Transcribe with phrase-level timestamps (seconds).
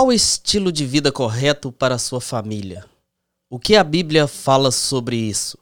[0.00, 2.86] Qual o estilo de vida correto para a sua família?
[3.50, 5.58] O que a Bíblia fala sobre isso?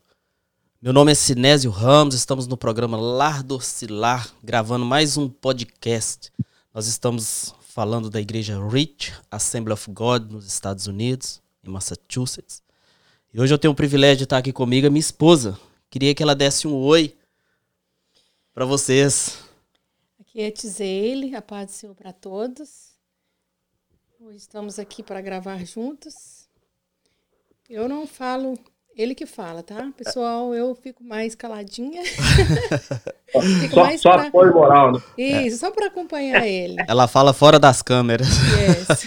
[0.80, 6.32] Meu nome é Sinésio Ramos, estamos no programa Lar do Oscilar, gravando mais um podcast.
[6.72, 12.62] Nós estamos falando da igreja Rich Assembly of God nos Estados Unidos, em Massachusetts.
[13.34, 15.58] E hoje eu tenho o privilégio de estar aqui comigo, a minha esposa.
[15.90, 17.12] Queria que ela desse um oi
[18.54, 19.36] para vocês.
[20.20, 22.87] Aqui é Tizele, a paz do Senhor para todos.
[24.20, 26.48] Hoje estamos aqui para gravar juntos.
[27.70, 28.58] Eu não falo
[28.96, 29.92] ele que fala, tá?
[29.96, 32.02] Pessoal, eu fico mais caladinha.
[33.62, 34.26] fico só mais só pra...
[34.26, 35.00] apoio moral, né?
[35.16, 35.58] Isso, é.
[35.58, 36.74] só para acompanhar ele.
[36.88, 38.26] Ela fala fora das câmeras.
[38.58, 39.06] Yes.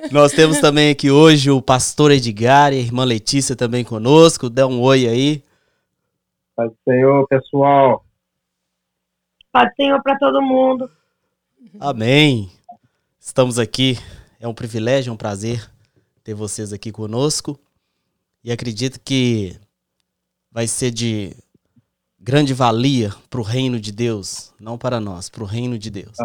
[0.10, 4.48] Nós temos também aqui hoje o pastor Edgar e a irmã Letícia também conosco.
[4.48, 5.44] Dá um oi aí.
[6.56, 8.02] Paz do Senhor, pessoal.
[9.52, 10.90] Paz do Senhor para todo mundo.
[11.78, 12.50] Amém.
[13.28, 13.98] Estamos aqui.
[14.40, 15.70] É um privilégio, é um prazer
[16.24, 17.60] ter vocês aqui conosco.
[18.42, 19.54] E acredito que
[20.50, 21.36] vai ser de
[22.18, 26.16] grande valia para o reino de Deus, não para nós, para o reino de Deus.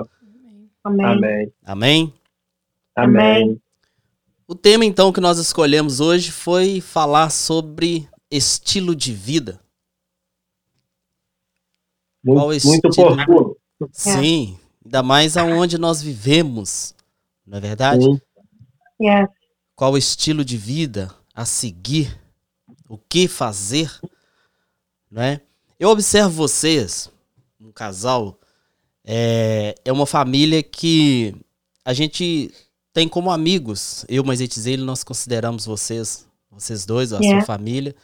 [0.81, 1.03] Amém.
[1.03, 1.53] Amém.
[1.65, 2.13] Amém.
[2.95, 3.61] Amém.
[4.47, 9.59] O tema então que nós escolhemos hoje foi falar sobre estilo de vida.
[12.23, 12.71] Muito, Qual estilo?
[12.71, 13.57] muito oportuno.
[13.91, 16.93] Sim, ainda mais aonde nós vivemos,
[17.45, 18.03] não é verdade?
[18.03, 19.27] Sim.
[19.75, 22.19] Qual o estilo de vida a seguir,
[22.87, 23.91] o que fazer,
[25.09, 25.41] né?
[25.79, 27.09] Eu observo vocês,
[27.59, 28.39] um casal,
[29.03, 31.35] é, é uma família que
[31.83, 32.53] a gente
[32.93, 34.05] tem como amigos.
[34.07, 37.39] Eu, mas ele, nós consideramos vocês, vocês dois, a yeah.
[37.39, 37.95] sua família.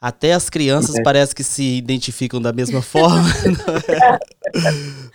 [0.00, 1.04] Até as crianças yeah.
[1.04, 3.28] parece que se identificam da mesma forma.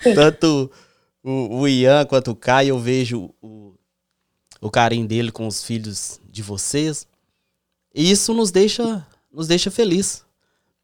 [0.04, 0.14] É?
[0.14, 0.70] Tanto
[1.24, 3.74] o, o Ian quanto o Caio, eu vejo o,
[4.60, 7.08] o carinho dele com os filhos de vocês.
[7.94, 10.24] E isso nos deixa, nos deixa feliz.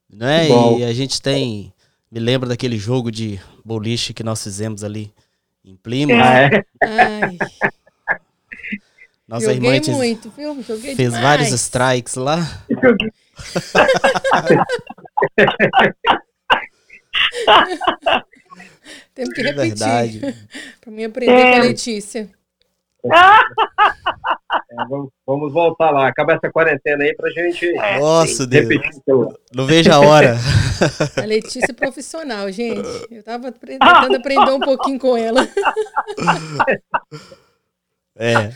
[0.09, 0.47] Né?
[0.79, 1.73] E a gente tem.
[2.09, 5.13] Me lembra daquele jogo de boliche que nós fizemos ali
[5.63, 6.15] em Plymouth.
[6.15, 6.63] É.
[6.83, 7.37] Ai.
[9.27, 10.63] Nossa Joguei irmã muito, viu?
[10.63, 11.21] Joguei fez demais.
[11.21, 12.63] vários strikes lá.
[19.13, 19.69] Temos que repetir.
[19.69, 20.21] Verdade.
[20.79, 21.51] para mim aprender é.
[21.51, 22.29] com a Letícia.
[24.69, 26.07] É, vamos, vamos, voltar lá.
[26.07, 27.65] Acaba essa quarentena aí pra gente.
[27.77, 28.67] É, Nossa, Deus.
[28.67, 29.01] Repetir.
[29.53, 30.35] Não vejo a hora.
[31.15, 32.87] A Letícia é profissional, gente.
[33.09, 35.47] Eu tava tentando aprender um pouquinho com ela.
[38.17, 38.51] É.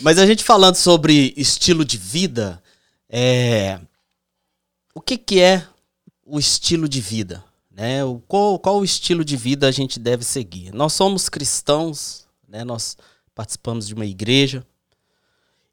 [0.00, 2.62] Mas a gente falando sobre estilo de vida,
[3.08, 3.80] é...
[4.94, 5.66] o que, que é
[6.24, 7.42] o estilo de vida?
[7.70, 8.00] Né?
[8.26, 10.72] Qual, qual o estilo de vida a gente deve seguir?
[10.74, 12.64] Nós somos cristãos, né?
[12.64, 12.96] Nós
[13.34, 14.66] participamos de uma igreja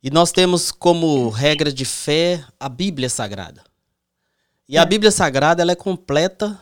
[0.01, 3.63] e nós temos como regra de fé a Bíblia Sagrada.
[4.67, 4.85] E a.
[4.85, 6.59] Bíblia Sagrada ela é completa,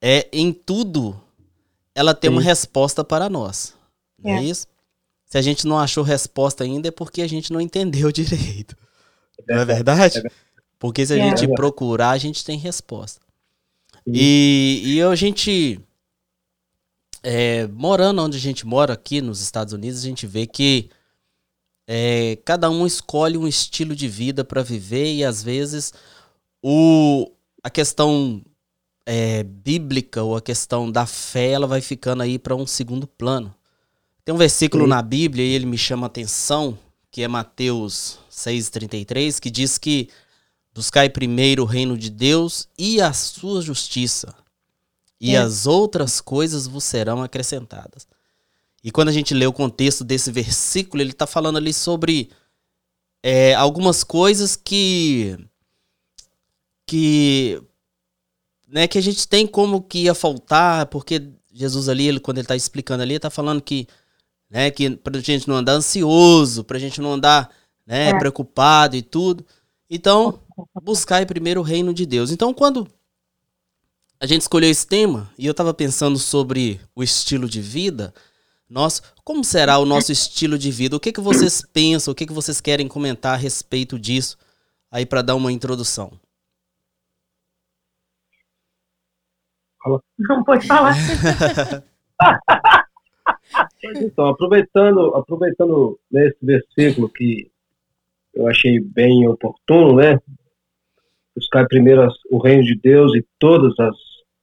[0.00, 1.20] é em tudo
[1.94, 3.75] ela tem uma resposta para nós.
[4.26, 4.36] É.
[4.36, 4.66] é isso?
[5.24, 8.76] Se a gente não achou resposta ainda é porque a gente não entendeu direito.
[9.48, 10.22] É não é verdade?
[10.78, 11.20] Porque se a é.
[11.20, 13.20] gente procurar, a gente tem resposta.
[14.06, 15.80] E, e a gente
[17.22, 20.90] é, morando onde a gente mora aqui nos Estados Unidos, a gente vê que
[21.88, 25.92] é, cada um escolhe um estilo de vida para viver e às vezes
[26.62, 27.28] o,
[27.64, 28.44] a questão
[29.04, 33.52] é, bíblica ou a questão da fé ela vai ficando aí para um segundo plano.
[34.26, 34.90] Tem um versículo Sim.
[34.90, 36.76] na Bíblia e ele me chama a atenção,
[37.12, 40.08] que é Mateus 6,33, que diz que
[40.74, 44.34] buscai primeiro o reino de Deus e a sua justiça
[45.20, 45.38] e é.
[45.38, 48.04] as outras coisas vos serão acrescentadas.
[48.82, 52.28] E quando a gente lê o contexto desse versículo, ele está falando ali sobre
[53.22, 55.38] é, algumas coisas que
[56.84, 57.62] que
[58.66, 62.44] né, que a gente tem como que ia faltar, porque Jesus ali, ele, quando ele
[62.44, 63.86] está explicando ali, está falando que
[64.50, 67.50] né, que para a gente não andar ansioso, para a gente não andar
[67.86, 68.18] né, é.
[68.18, 69.44] preocupado e tudo.
[69.88, 70.40] Então,
[70.82, 72.30] buscar primeiro o reino de Deus.
[72.30, 72.88] Então, quando
[74.18, 78.14] a gente escolheu esse tema e eu estava pensando sobre o estilo de vida.
[78.68, 80.96] Nosso, como será o nosso estilo de vida?
[80.96, 82.12] O que, que vocês pensam?
[82.12, 84.36] O que, que vocês querem comentar a respeito disso?
[84.90, 86.18] Aí para dar uma introdução.
[90.18, 90.96] Não pode falar.
[93.82, 97.50] então, aproveitando, aproveitando nesse versículo que
[98.34, 100.18] eu achei bem oportuno, né?
[101.34, 103.94] buscar primeiro o reino de Deus e todas as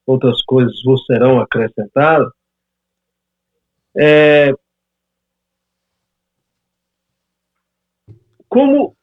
[0.05, 2.31] outras coisas vos serão acrescentadas.
[3.95, 4.53] é,
[8.47, 8.95] como,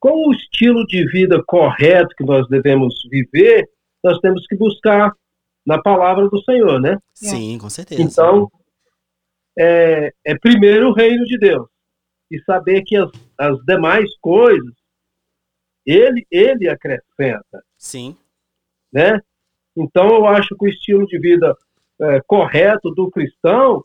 [0.00, 3.68] como o estilo de vida correto que nós devemos viver,
[4.02, 5.12] nós temos que buscar
[5.64, 6.98] na palavra do Senhor, né?
[7.14, 8.02] Sim, com certeza.
[8.02, 8.50] Então,
[9.58, 11.68] é, é primeiro o reino de Deus.
[12.30, 14.72] E saber que as, as demais coisas,
[15.84, 18.16] ele, ele acrescenta, Sim.
[18.92, 19.20] né?
[19.76, 21.54] Então, eu acho que o estilo de vida
[22.00, 23.84] é, correto do cristão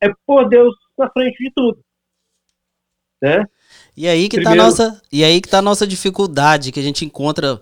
[0.00, 1.82] é pôr Deus na frente de tudo,
[3.22, 3.44] né?
[3.96, 6.80] E aí que tá a Primeiro- nossa, e aí que tá a nossa dificuldade que
[6.80, 7.60] a gente encontra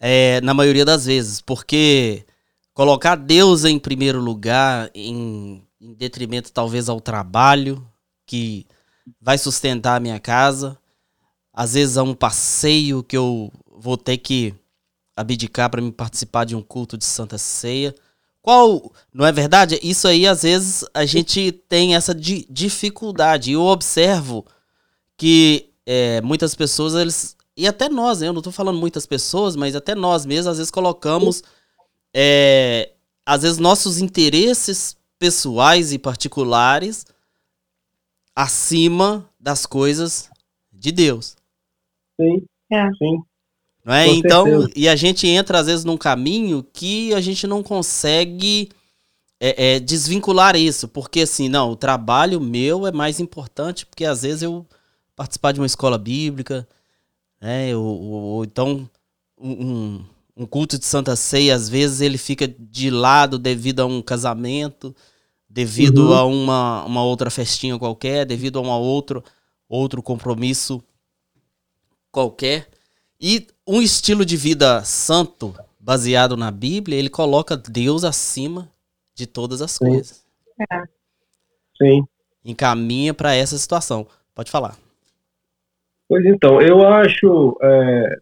[0.00, 2.23] é, na maioria das vezes, porque
[2.74, 7.86] colocar Deus em primeiro lugar, em, em detrimento talvez ao trabalho
[8.26, 8.66] que
[9.20, 10.76] vai sustentar a minha casa,
[11.52, 14.52] às vezes a um passeio que eu vou ter que
[15.16, 17.94] abdicar para me participar de um culto de Santa Ceia.
[18.42, 19.78] Qual, não é verdade?
[19.82, 23.52] Isso aí às vezes a gente tem essa di- dificuldade.
[23.52, 24.44] Eu observo
[25.16, 27.36] que é, muitas pessoas, eles.
[27.56, 28.28] E até nós, né?
[28.28, 31.42] eu não tô falando muitas pessoas, mas até nós mesmos, às vezes colocamos.
[32.14, 32.92] É,
[33.26, 37.04] às vezes nossos interesses pessoais e particulares
[38.34, 40.30] acima das coisas
[40.72, 41.36] de Deus.
[42.20, 42.88] Sim, É.
[42.94, 43.22] sim.
[43.84, 44.06] Não é?
[44.06, 44.70] Com Então, certeza.
[44.76, 48.70] e a gente entra às vezes num caminho que a gente não consegue
[49.40, 54.22] é, é, desvincular isso, porque assim, não, o trabalho meu é mais importante, porque às
[54.22, 54.64] vezes eu
[55.14, 56.66] participar de uma escola bíblica,
[57.40, 57.76] né?
[57.76, 58.88] Ou, ou- ou então
[59.38, 59.50] um,
[59.96, 60.04] um-
[60.36, 64.94] um culto de Santa Ceia, às vezes ele fica de lado devido a um casamento,
[65.48, 66.12] devido Uhum.
[66.12, 69.22] a uma, uma outra festinha qualquer, devido a uma outro,
[69.68, 70.82] outro compromisso
[72.10, 72.68] qualquer.
[73.20, 78.68] E um estilo de vida santo, baseado na Bíblia, ele coloca Deus acima
[79.14, 79.84] de todas as Sim.
[79.86, 80.24] coisas.
[81.78, 82.04] Sim.
[82.44, 84.06] Encaminha para essa situação.
[84.34, 84.76] Pode falar.
[86.08, 88.18] Pois então, eu acho é,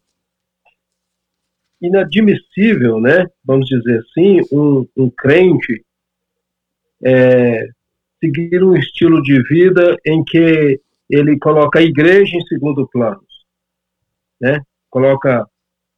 [1.83, 3.27] inadmissível, né?
[3.45, 5.85] Vamos dizer assim, um, um crente
[7.05, 7.67] é,
[8.23, 10.81] seguir um estilo de vida em que
[11.11, 13.23] ele coloca a igreja em segundo plano,
[14.41, 14.61] né?
[14.89, 15.47] Coloca,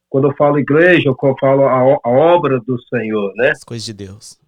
[0.09, 3.51] quando eu falo igreja, eu falo a, a obra do Senhor, né?
[3.51, 4.39] As coisas de Deus.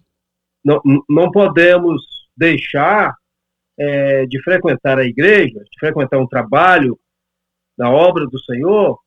[0.64, 2.02] não, não podemos
[2.36, 3.14] deixar
[3.78, 6.98] é, de frequentar a igreja, de frequentar um trabalho
[7.76, 8.98] na obra do Senhor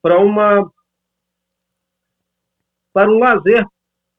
[0.00, 0.70] para uma
[2.98, 3.64] para um lazer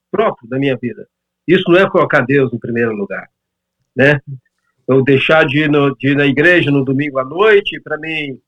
[0.10, 1.06] próprio da minha vida.
[1.46, 3.28] Isso não é colocar Deus em primeiro lugar,
[3.94, 4.22] né?
[4.88, 8.40] Eu deixar de ir, no- de ir na igreja no domingo à noite para mim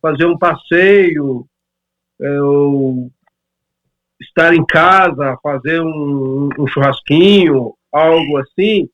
[0.00, 1.46] fazer um passeio,
[2.18, 3.10] eu
[4.18, 8.88] estar em casa, fazer um, um churrasquinho, algo assim,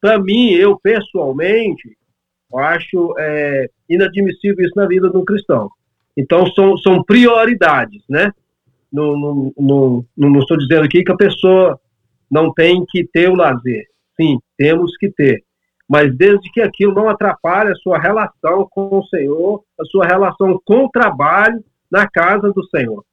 [0.00, 1.98] para mim, eu pessoalmente,
[2.52, 5.68] eu acho é, inadmissível isso na vida de um cristão.
[6.16, 8.32] Então, são, são prioridades, né?
[8.94, 11.78] Não, não, não, não estou dizendo aqui que a pessoa
[12.30, 13.84] não tem que ter o lazer.
[14.20, 15.42] Sim, temos que ter.
[15.88, 20.60] Mas desde que aquilo não atrapalhe a sua relação com o Senhor, a sua relação
[20.64, 23.04] com o trabalho na casa do Senhor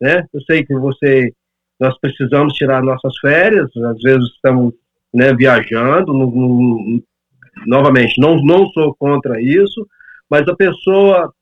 [0.00, 0.26] né?
[0.32, 1.32] Eu sei que você,
[1.80, 4.74] nós precisamos tirar nossas férias, às vezes estamos
[5.12, 7.02] né, viajando, não- não-
[7.66, 9.86] novamente, não, não sou contra isso,
[10.28, 11.32] mas a pessoa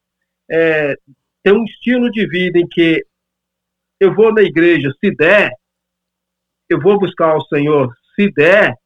[0.50, 0.94] é,
[1.42, 3.04] tem um estilo de vida em que
[4.02, 5.52] eu vou na igreja se der,
[6.68, 8.76] eu vou buscar o Senhor se der,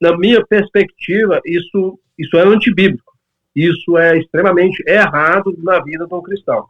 [0.00, 3.12] na minha perspectiva, isso, isso é antibíblico.
[3.54, 6.68] Isso é extremamente errado na vida de um cristão.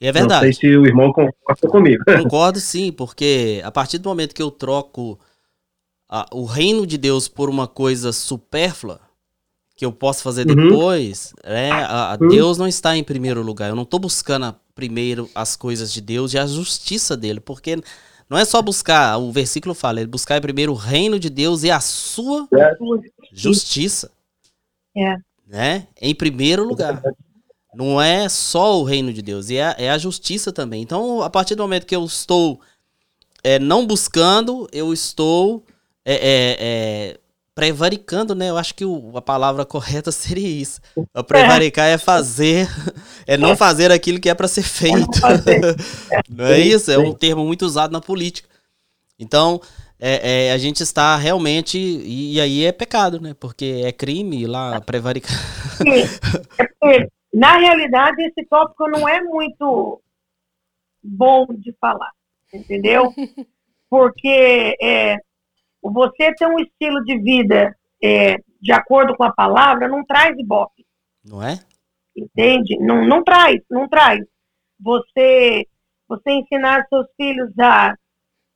[0.00, 0.54] E é Não sei verdade.
[0.54, 2.04] se o irmão concorda comigo.
[2.04, 5.18] Concordo sim, porque a partir do momento que eu troco
[6.08, 9.00] a- o reino de Deus por uma coisa supérflua,
[9.80, 10.54] que eu posso fazer Uhum.
[10.68, 12.28] depois, né, a, a Uhum.
[12.28, 13.70] Deus não está em primeiro lugar.
[13.70, 17.78] Eu não estou buscando a- primeiro as coisas de Deus e a justiça dele, porque
[18.28, 21.70] não é só buscar, o versículo fala, ele buscar primeiro o reino de Deus e
[21.70, 22.46] a sua
[23.32, 24.10] justiça.
[24.94, 25.16] É.
[25.46, 25.86] Né?
[25.98, 27.02] Em primeiro lugar.
[27.74, 30.82] Não é só o reino de Deus, é a, é a justiça também.
[30.82, 32.60] Então, a partir do momento que eu estou
[33.42, 35.64] é, não buscando, eu estou
[36.04, 37.20] é, é, é,
[37.54, 38.50] prevaricando, né?
[38.50, 40.80] Eu acho que o- a palavra correta seria isso.
[41.14, 42.68] A prevaricar é fazer,
[43.26, 45.18] é não fazer aquilo que é para ser feito.
[45.20, 45.60] fazer.
[46.28, 46.90] Não é isso?
[46.90, 48.48] É um termo muito usado na política.
[49.18, 49.60] Então,
[49.98, 51.76] é, é, a gente está realmente.
[51.78, 53.34] E, e aí é pecado, né?
[53.38, 55.36] Porque é crime lá prevaricar.
[55.76, 56.04] Sim,
[56.84, 60.02] é na realidade, esse tópico não é muito
[61.02, 62.10] bom de falar,
[62.52, 63.14] entendeu?
[63.88, 65.16] porque é,
[65.82, 70.84] você ter um estilo de vida é, de acordo com a palavra não traz ibope.
[71.24, 71.58] Não é?
[72.16, 72.78] Entende?
[72.78, 74.20] Não, não traz, não traz.
[74.78, 75.66] Você,
[76.08, 77.94] você ensinar seus filhos a,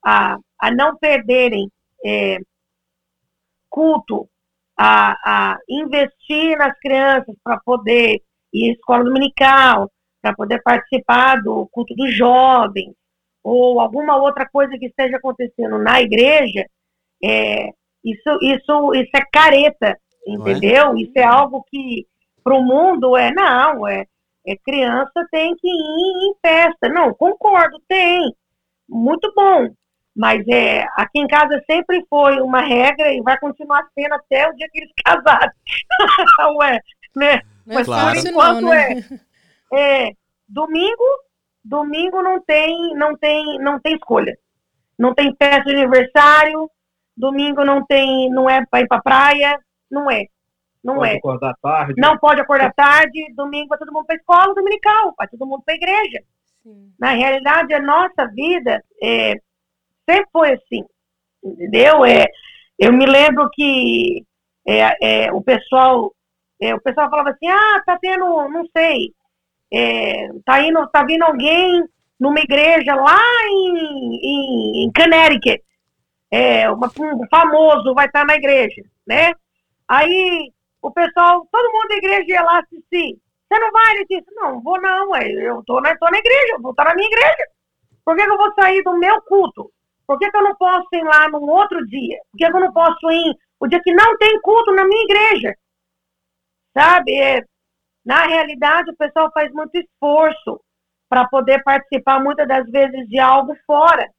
[0.04, 1.70] a, a não perderem
[2.04, 2.38] é,
[3.68, 4.28] culto,
[4.76, 9.90] a, a investir nas crianças para poder ir à escola dominical,
[10.20, 12.94] para poder participar do culto dos jovens,
[13.42, 16.66] ou alguma outra coisa que esteja acontecendo na igreja,
[17.24, 17.70] é,
[18.04, 19.96] isso, isso, isso é careta, é?
[20.26, 20.92] entendeu?
[20.92, 21.00] É?
[21.00, 22.06] Isso é algo que
[22.42, 24.06] para o mundo é não, é,
[24.46, 26.88] é criança tem que ir em festa.
[26.88, 28.34] Não, concordo, tem.
[28.86, 29.68] Muito bom.
[30.14, 34.52] Mas é, aqui em casa sempre foi uma regra e vai continuar sendo até o
[34.54, 35.50] dia que eles casarem.
[36.58, 36.80] Ué,
[37.16, 37.40] né?
[37.66, 38.20] Não é Mas claro.
[38.20, 39.04] por enquanto não, né?
[39.72, 40.12] é, é.
[40.46, 41.04] Domingo,
[41.64, 44.36] domingo não tem, não tem, não tem escolha.
[44.96, 46.70] Não tem festa de aniversário,
[47.16, 49.58] domingo não tem, não é para ir para praia,
[49.90, 50.26] não é.
[50.82, 51.16] Não pode é.
[51.16, 51.94] acordar tarde.
[51.96, 55.74] Não pode acordar tarde, domingo vai todo mundo para escola dominical, vai todo mundo para
[55.74, 56.22] igreja.
[56.62, 56.92] Sim.
[56.98, 59.40] Na realidade, a nossa vida é,
[60.08, 60.84] sempre foi assim,
[61.42, 62.04] entendeu?
[62.04, 62.26] É,
[62.78, 64.24] eu me lembro que
[64.66, 66.12] é, é, o pessoal
[66.60, 69.12] é, o pessoal falava assim, ah, tá tendo, não sei,
[69.72, 71.84] é, tá, indo, tá vindo alguém
[72.18, 75.63] numa igreja lá em, em, em Connecticut,
[76.34, 79.32] é, uma, um famoso vai estar na igreja, né?
[79.86, 83.16] Aí o pessoal, todo mundo da igreja ia lá assistir.
[83.46, 84.04] Você não vai?
[84.04, 87.46] Disse, não, vou não, eu tô na, tô na igreja, vou estar na minha igreja.
[88.04, 89.70] Por que, que eu vou sair do meu culto?
[90.08, 92.18] Por que, que eu não posso ir lá num outro dia?
[92.32, 95.04] Por que, que eu não posso ir o dia que não tem culto na minha
[95.04, 95.54] igreja?
[96.76, 97.14] Sabe?
[97.14, 97.44] É,
[98.04, 100.60] na realidade, o pessoal faz muito esforço
[101.08, 104.10] para poder participar muitas das vezes de algo fora.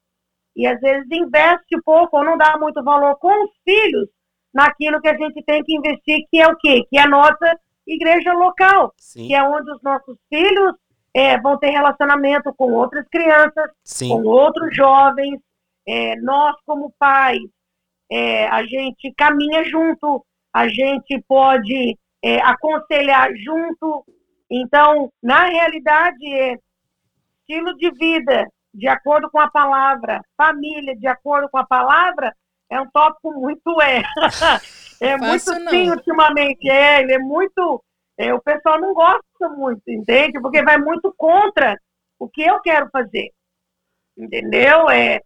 [0.56, 4.08] E às vezes investe pouco ou não dá muito valor com os filhos
[4.54, 6.86] naquilo que a gente tem que investir, que é o quê?
[6.90, 9.28] Que é a nossa igreja local, Sim.
[9.28, 10.74] que é onde os nossos filhos
[11.14, 14.10] é, vão ter relacionamento com outras crianças, Sim.
[14.10, 15.40] com outros jovens.
[15.88, 17.42] É, nós, como pais,
[18.10, 24.06] é, a gente caminha junto, a gente pode é, aconselhar junto.
[24.50, 26.58] Então, na realidade, é
[27.42, 32.36] estilo de vida de acordo com a palavra, família de acordo com a palavra,
[32.70, 34.04] é um tópico muito é.
[35.02, 36.70] é muito sim ultimamente.
[36.70, 37.84] É, ele é muito.
[38.18, 40.40] É, o pessoal não gosta muito, entende?
[40.40, 41.78] Porque vai muito contra
[42.20, 43.32] o que eu quero fazer.
[44.18, 44.90] Entendeu?
[44.90, 45.22] É,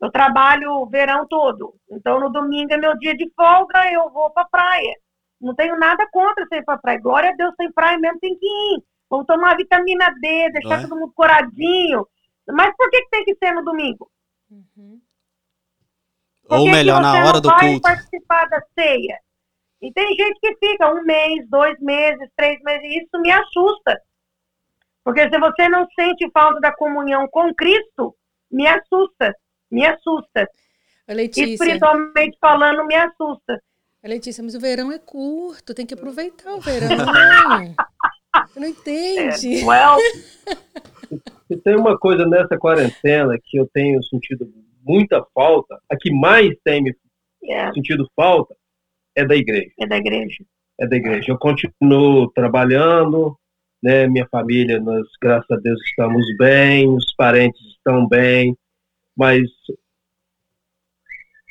[0.00, 1.74] eu trabalho o verão todo.
[1.90, 4.94] Então, no domingo é meu dia de folga, eu vou pra praia.
[5.40, 7.00] Não tenho nada contra você ir pra praia.
[7.00, 8.82] Glória a Deus, tem praia mesmo, tem que ir.
[9.10, 10.82] Vamos tomar vitamina D, deixar é?
[10.82, 12.06] todo mundo coradinho.
[12.52, 14.10] Mas por que, que tem que ser no domingo?
[14.50, 15.00] Uhum.
[16.48, 17.82] Ou melhor, na hora do vai culto.
[17.82, 19.18] participar da ceia.
[19.80, 22.82] E tem gente que fica um mês, dois meses, três meses.
[22.84, 24.00] E isso me assusta.
[25.04, 28.14] Porque se você não sente falta da comunhão com Cristo,
[28.50, 29.34] me assusta.
[29.70, 30.48] Me assusta.
[31.08, 31.54] Letícia.
[31.54, 33.62] Espiritualmente falando, me assusta.
[34.02, 36.88] Letícia, mas o verão é curto, tem que aproveitar o verão.
[38.48, 39.60] Você não entende.
[39.60, 39.98] É, well,
[41.50, 44.48] se tem uma coisa nessa quarentena que eu tenho sentido
[44.84, 46.94] muita falta, a que mais tem me
[47.42, 47.74] yeah.
[47.74, 48.54] sentido falta
[49.16, 49.72] é da igreja.
[49.80, 50.44] É da igreja.
[50.78, 51.32] É da igreja.
[51.32, 53.36] Eu continuo trabalhando,
[53.82, 54.06] né?
[54.06, 58.56] Minha família, nós, graças a Deus, estamos bem, os parentes estão bem,
[59.16, 59.42] mas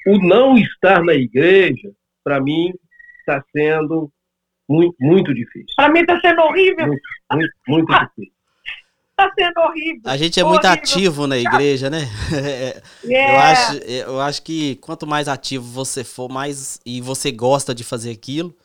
[0.07, 1.91] o não estar na igreja
[2.23, 2.73] para mim,
[3.19, 4.09] está sendo
[4.67, 5.73] muito, muito difícil.
[5.75, 6.87] Para mim está sendo horrível.
[6.87, 7.01] Muito,
[7.33, 8.38] muito, muito difícil.
[9.19, 10.01] Está sendo horrível.
[10.05, 10.83] A gente é muito horrível.
[10.83, 12.07] ativo na igreja, né?
[13.03, 13.33] Yeah.
[13.33, 17.83] Eu, acho, eu acho que quanto mais ativo você for, mais e você gosta de
[17.83, 18.55] fazer aquilo,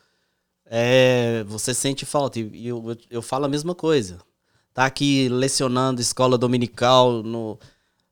[0.66, 2.38] é, você sente falta.
[2.38, 4.18] E eu, eu, eu falo a mesma coisa.
[4.72, 7.58] Tá aqui lecionando escola dominical no,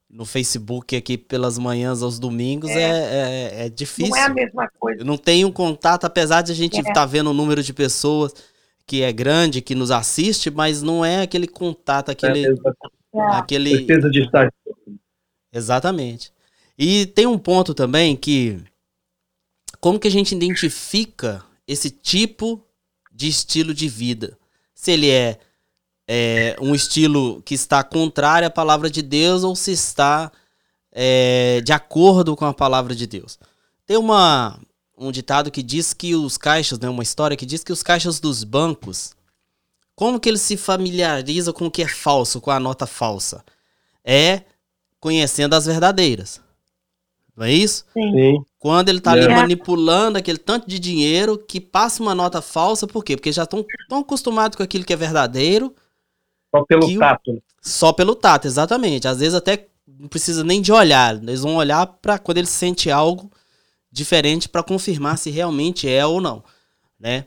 [0.09, 4.11] no Facebook aqui pelas manhãs aos domingos é, é, é, é difícil.
[4.11, 5.01] Não é a mesma coisa.
[5.01, 6.95] Eu não tenho contato, apesar de a gente estar é.
[6.95, 8.33] tá vendo o número de pessoas
[8.87, 12.47] que é grande, que nos assiste, mas não é aquele contato, aquele.
[12.47, 12.53] É,
[13.33, 13.77] aquele...
[13.79, 14.53] Certeza de estar.
[15.53, 16.33] Exatamente.
[16.79, 18.59] E tem um ponto também que.
[19.81, 22.65] Como que a gente identifica esse tipo
[23.11, 24.39] de estilo de vida?
[24.75, 25.39] Se ele é
[26.07, 30.31] é, um estilo que está contrário à palavra de Deus ou se está
[30.91, 33.39] é, de acordo com a palavra de Deus.
[33.87, 34.59] Tem uma,
[35.03, 38.21] um ditado que diz que os caixas, né, uma história que diz que os caixas
[38.21, 39.15] dos bancos,
[39.95, 43.45] como que eles se familiarizam com o que é falso, com a nota falsa?
[44.05, 44.43] É
[45.01, 46.41] conhecendo as verdadeiras.
[47.37, 47.85] Não é isso?
[47.93, 48.45] Sim.
[48.59, 49.25] Quando ele tá é.
[49.25, 53.17] ali manipulando aquele tanto de dinheiro que passa uma nota falsa, por quê?
[53.17, 55.75] Porque já estão tão acostumados com aquilo que é verdadeiro.
[56.55, 57.33] Só pelo tato.
[57.33, 57.41] Né?
[57.61, 59.09] Só pelo tato, exatamente.
[59.09, 61.17] Às vezes até não precisa nem de olhar.
[61.17, 63.31] Eles vão olhar para quando ele sente algo
[63.93, 66.43] diferente para confirmar se realmente é ou não,
[66.99, 67.27] né?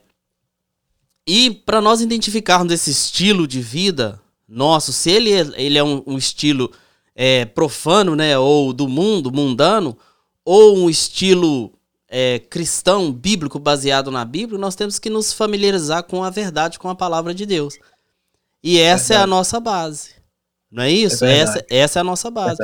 [1.28, 6.04] E para nós identificarmos esse estilo de vida nosso, se ele é, ele é um,
[6.06, 6.72] um estilo
[7.16, 9.98] é, profano, né, ou do mundo, mundano,
[10.44, 11.74] ou um estilo
[12.08, 16.90] é, cristão, bíblico, baseado na Bíblia, nós temos que nos familiarizar com a verdade, com
[16.90, 17.76] a palavra de Deus.
[18.64, 20.12] E essa é, é a nossa base.
[20.70, 21.26] Não é isso?
[21.26, 22.58] É essa, essa é a nossa base.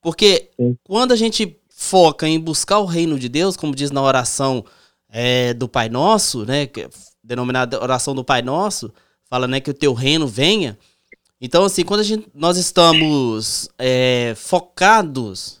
[0.00, 0.50] Porque
[0.84, 4.64] quando a gente foca em buscar o reino de Deus, como diz na oração
[5.10, 6.88] é, do Pai Nosso, né, que é
[7.22, 8.90] denominada oração do Pai Nosso,
[9.28, 10.78] fala né, que o teu reino venha.
[11.38, 15.60] Então, assim, quando a gente, nós estamos é, focados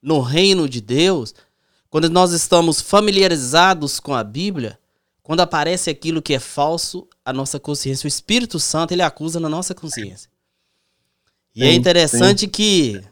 [0.00, 1.34] no reino de Deus,
[1.90, 4.78] quando nós estamos familiarizados com a Bíblia,
[5.24, 9.48] quando aparece aquilo que é falso, a nossa consciência, o Espírito Santo, ele acusa na
[9.48, 10.30] nossa consciência.
[11.52, 12.48] E é sim, é interessante sim.
[12.48, 13.02] que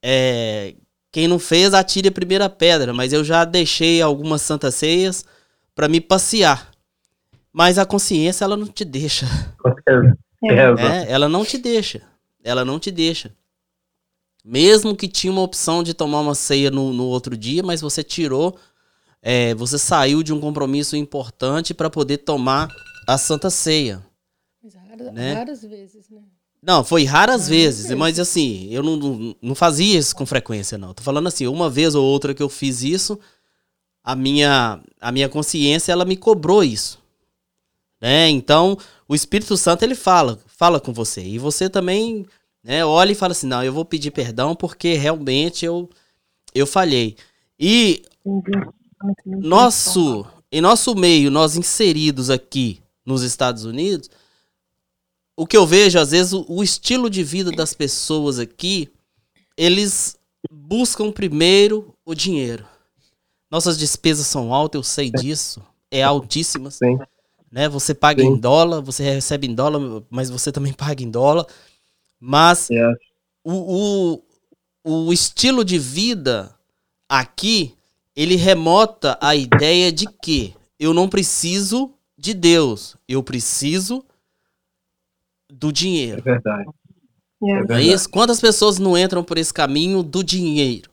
[0.00, 0.76] é,
[1.14, 5.24] quem não fez, atire a primeira pedra, mas eu já deixei algumas santas ceias
[5.72, 6.72] para me passear.
[7.52, 9.24] Mas a consciência, ela não te deixa.
[10.42, 12.02] É, é, ela não te deixa.
[12.42, 13.32] Ela não te deixa.
[14.44, 18.02] Mesmo que tinha uma opção de tomar uma ceia no, no outro dia, mas você
[18.02, 18.58] tirou,
[19.22, 22.68] é, você saiu de um compromisso importante para poder tomar
[23.06, 24.04] a Santa Ceia.
[24.60, 25.32] Mas raras, né?
[25.34, 26.22] raras vezes, né?
[26.64, 30.78] Não, foi raras vezes, vezes, mas assim, eu não, não, não, fazia isso com frequência,
[30.78, 30.94] não.
[30.94, 33.20] Tô falando assim, uma vez ou outra que eu fiz isso,
[34.02, 36.98] a minha, a minha consciência, ela me cobrou isso.
[38.00, 38.30] Né?
[38.30, 41.22] Então, o Espírito Santo, ele fala, fala com você.
[41.22, 42.24] E você também
[42.62, 45.90] né, olha e fala assim, não, eu vou pedir perdão porque realmente eu,
[46.54, 47.14] eu falhei.
[47.60, 48.02] E
[49.26, 54.08] nosso, em nosso meio, nós inseridos aqui nos Estados Unidos,
[55.36, 58.90] o que eu vejo, às vezes, o, o estilo de vida das pessoas aqui,
[59.56, 60.16] eles
[60.50, 62.66] buscam primeiro o dinheiro.
[63.50, 66.74] Nossas despesas são altas, eu sei disso, é altíssimas.
[66.74, 66.98] Sim
[67.54, 67.68] né?
[67.68, 68.30] Você paga Sim.
[68.30, 71.46] em dólar, você recebe em dólar, mas você também paga em dólar.
[72.18, 72.92] Mas é.
[73.44, 74.18] o,
[74.82, 76.52] o, o estilo de vida
[77.08, 77.72] aqui,
[78.16, 84.04] ele remota a ideia de que eu não preciso de Deus, eu preciso
[85.58, 86.18] do dinheiro.
[86.18, 86.64] É verdade.
[87.42, 87.92] É, é verdade.
[87.92, 88.08] isso?
[88.08, 90.90] Quantas pessoas não entram por esse caminho do dinheiro?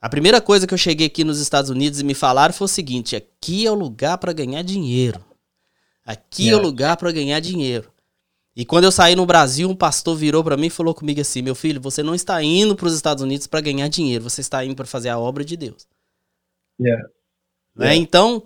[0.00, 2.68] A primeira coisa que eu cheguei aqui nos Estados Unidos e me falaram foi o
[2.68, 5.24] seguinte: aqui é o lugar para ganhar dinheiro.
[6.04, 7.90] Aqui é, é o lugar para ganhar dinheiro.
[8.54, 11.40] E quando eu saí no Brasil, um pastor virou para mim e falou comigo assim:
[11.40, 14.64] "Meu filho, você não está indo para os Estados Unidos para ganhar dinheiro, você está
[14.64, 15.86] indo para fazer a obra de Deus."
[16.80, 17.02] Yeah.
[17.76, 17.86] Né?
[17.86, 17.96] Yeah.
[17.96, 18.42] Então,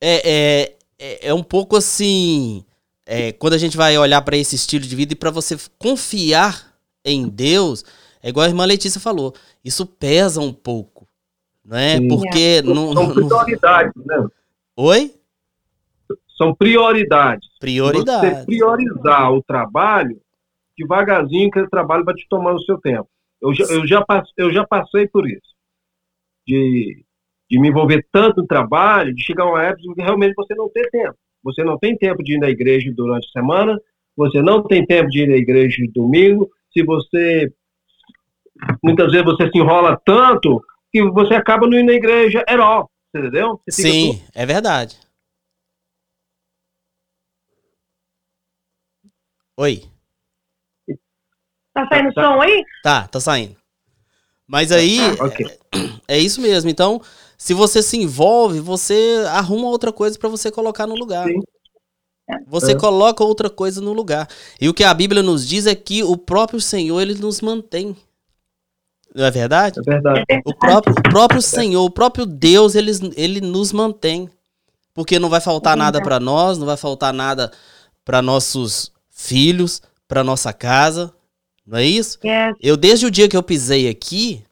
[0.00, 2.64] é, é, é, é, um pouco assim,
[3.10, 6.74] é, quando a gente vai olhar para esse estilo de vida e para você confiar
[7.02, 7.82] em Deus,
[8.22, 11.08] é igual a irmã Letícia falou, isso pesa um pouco,
[11.64, 11.96] né?
[11.96, 12.08] Sim.
[12.08, 12.68] Porque yeah.
[12.68, 14.26] não, São prioridades, né?
[14.76, 15.14] Oi?
[16.36, 17.48] São prioridades.
[17.58, 18.40] Prioridades.
[18.40, 20.20] Você priorizar o trabalho,
[20.76, 23.08] devagarzinho que esse trabalho vai te tomar o seu tempo.
[23.40, 24.04] Eu já, eu já,
[24.36, 25.56] eu já passei por isso.
[26.46, 27.02] De,
[27.50, 30.84] de me envolver tanto no trabalho, de chegar uma época que realmente você não tem
[30.90, 31.16] tempo.
[31.42, 33.78] Você não tem tempo de ir na igreja durante a semana,
[34.16, 36.50] você não tem tempo de ir na igreja domingo.
[36.72, 37.52] Se você.
[38.82, 43.60] Muitas vezes você se enrola tanto que você acaba não indo na igreja herói, entendeu?
[43.70, 44.98] Sim, é verdade.
[49.56, 49.82] Oi.
[51.74, 52.64] Tá saindo tá, som aí?
[52.82, 53.56] Tá, tá saindo.
[54.46, 55.46] Mas aí, ah, okay.
[56.08, 56.70] é, é, isso mesmo.
[56.70, 57.00] Então,
[57.38, 61.26] se você se envolve, você arruma outra coisa para você colocar no lugar.
[61.28, 61.40] Sim.
[62.46, 62.74] Você é.
[62.74, 64.28] coloca outra coisa no lugar.
[64.60, 67.96] E o que a Bíblia nos diz é que o próprio Senhor, ele nos mantém.
[69.14, 69.80] Não é verdade?
[69.80, 70.24] É verdade.
[70.44, 74.28] O próprio, o próprio Senhor, o próprio Deus, ele, ele nos mantém.
[74.92, 77.50] Porque não vai faltar é nada para nós, não vai faltar nada
[78.04, 81.14] para nossos filhos, para nossa casa,
[81.64, 82.18] não é isso?
[82.24, 82.56] Yes.
[82.60, 84.42] Eu desde o dia que eu pisei aqui,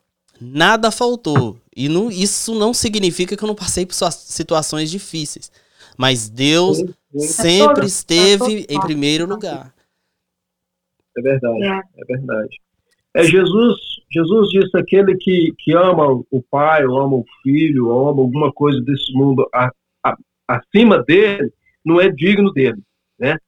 [0.41, 1.59] nada faltou.
[1.77, 5.53] E não, isso não significa que eu não passei por situações difíceis.
[5.99, 7.29] Mas Deus sim, sim.
[7.29, 9.75] sempre é esteve é em primeiro lugar.
[11.17, 12.61] É verdade, é, é verdade.
[13.15, 13.77] É Jesus,
[14.11, 18.53] Jesus disse aquele que, que ama o pai, ou ama o filho, ou ama alguma
[18.53, 19.71] coisa desse mundo a,
[20.05, 20.17] a,
[20.49, 21.53] acima dele,
[21.85, 22.83] não é digno dele,
[23.19, 23.39] né?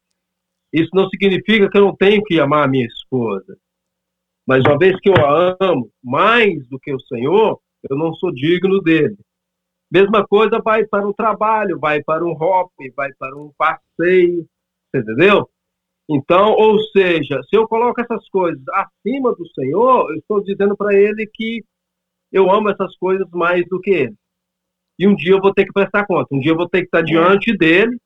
[0.71, 3.57] Isso não significa que eu não tenho que amar a minha esposa.
[4.45, 8.31] Mas uma vez que eu a amo mais do que o Senhor, eu não sou
[8.31, 9.17] digno dele.
[9.91, 14.45] Mesma coisa vai para o trabalho, vai para um hobby, vai para um passeio,
[14.93, 15.49] entendeu?
[16.07, 20.93] Então, ou seja, se eu coloco essas coisas acima do Senhor, eu estou dizendo para
[20.93, 21.63] ele que
[22.31, 24.15] eu amo essas coisas mais do que ele.
[24.97, 26.85] E um dia eu vou ter que prestar conta, um dia eu vou ter que
[26.85, 27.97] estar diante dele.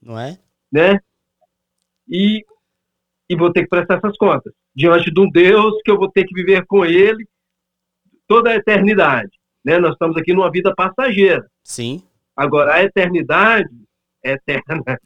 [0.00, 0.38] Não é?
[0.72, 0.98] Né?
[2.08, 2.44] E,
[3.28, 4.52] e vou ter que prestar essas contas.
[4.74, 7.28] Diante de um Deus que eu vou ter que viver com ele
[8.26, 9.30] toda a eternidade.
[9.64, 9.78] Né?
[9.78, 11.46] Nós estamos aqui numa vida passageira.
[11.62, 12.02] Sim.
[12.36, 13.70] Agora, a eternidade
[14.24, 14.98] é eterna.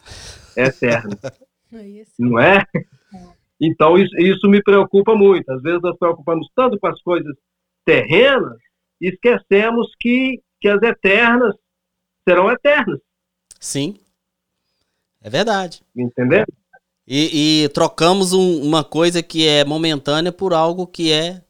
[0.57, 1.19] É eterna.
[2.19, 2.65] Não é?
[3.61, 5.51] Então, isso, isso me preocupa muito.
[5.51, 7.35] Às vezes nós preocupamos tanto com as coisas
[7.85, 8.59] terrenas
[9.01, 11.55] e esquecemos que, que as eternas
[12.27, 13.01] serão eternas.
[13.61, 13.97] Sim.
[15.23, 15.83] É verdade.
[15.95, 16.45] Entendeu?
[17.07, 21.41] E, e trocamos um, uma coisa que é momentânea por algo que é,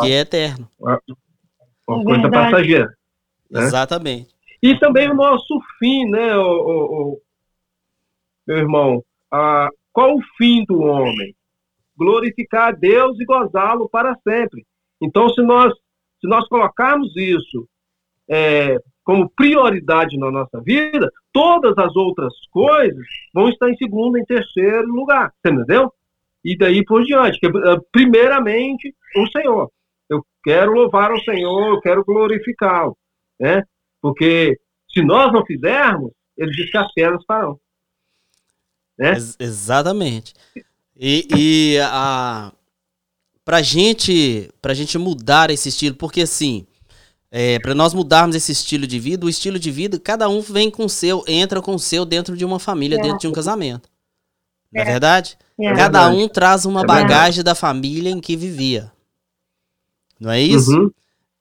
[0.00, 0.68] que é eterno.
[0.78, 1.00] Uma,
[1.88, 2.94] uma coisa passageira.
[3.50, 3.62] Né?
[3.62, 4.34] Exatamente.
[4.62, 7.20] E também o nosso fim, né, o, o, o
[8.46, 9.04] meu irmão?
[9.30, 11.34] Ah, qual o fim do homem?
[11.96, 14.66] Glorificar a Deus e gozá-lo para sempre.
[15.00, 15.72] Então, se nós,
[16.20, 17.68] se nós colocarmos isso
[18.28, 24.24] é, como prioridade na nossa vida, todas as outras coisas vão estar em segundo, em
[24.24, 25.92] terceiro lugar, entendeu?
[26.44, 29.70] E daí por diante, que, eh, primeiramente o Senhor.
[30.08, 32.96] Eu quero louvar o Senhor, eu quero glorificá-lo,
[33.38, 33.62] né?
[34.00, 34.58] Porque
[34.92, 37.58] se nós não fizermos, ele diz que as pedras farão.
[38.98, 39.12] Né?
[39.12, 40.34] Ex exatamente.
[40.96, 42.52] E, e a
[43.44, 46.66] pra gente, pra gente mudar esse estilo, porque assim,
[47.30, 50.68] é, para nós mudarmos esse estilo de vida, o estilo de vida, cada um vem
[50.70, 53.02] com o seu, entra com o seu dentro de uma família, é.
[53.02, 53.88] dentro de um casamento.
[54.72, 55.38] Não é, é verdade?
[55.60, 55.74] É.
[55.74, 58.90] Cada um traz uma é bagagem da família em que vivia.
[60.18, 60.70] Não é isso?
[60.70, 60.90] Uhum.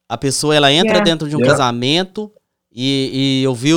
[0.08, 2.32] A pessoa ela entra dentro de um casamento
[2.72, 3.72] e, e eu vi,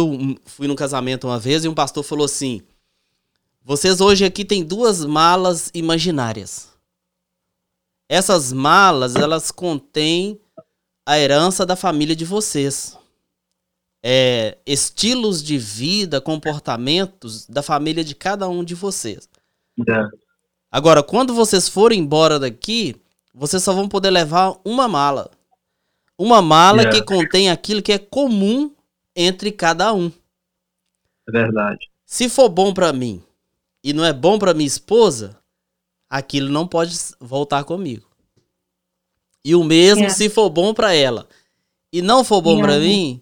[0.44, 2.60] fui num casamento uma vez e um pastor falou assim:
[3.62, 6.68] vocês hoje aqui têm duas malas imaginárias.
[8.08, 10.40] Essas malas, elas contêm
[11.04, 12.96] a herança da família de vocês.
[14.02, 19.28] É, estilos de vida, comportamentos da família de cada um de vocês.
[19.86, 20.08] É.
[20.70, 22.96] Agora, quando vocês forem embora daqui,
[23.38, 25.30] vocês só vão poder levar uma mala.
[26.18, 26.90] Uma mala é.
[26.90, 28.74] que contém aquilo que é comum
[29.14, 30.10] entre cada um.
[31.28, 31.88] É verdade.
[32.04, 33.22] Se for bom para mim,
[33.82, 35.38] e não é bom para minha esposa,
[36.10, 38.08] aquilo não pode voltar comigo.
[39.44, 40.08] E o mesmo é.
[40.08, 41.28] se for bom para ela
[41.92, 42.62] e não for bom é.
[42.62, 43.20] para mim,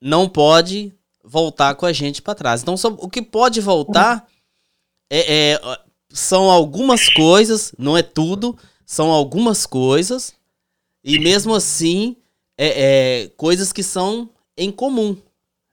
[0.00, 0.94] não pode
[1.24, 2.62] voltar com a gente para trás.
[2.62, 4.26] Então, o que pode voltar
[5.10, 5.60] é, é,
[6.08, 10.32] são algumas coisas, não é tudo, são algumas coisas,
[11.04, 12.16] e mesmo assim,
[12.56, 15.16] é, é coisas que são em comum,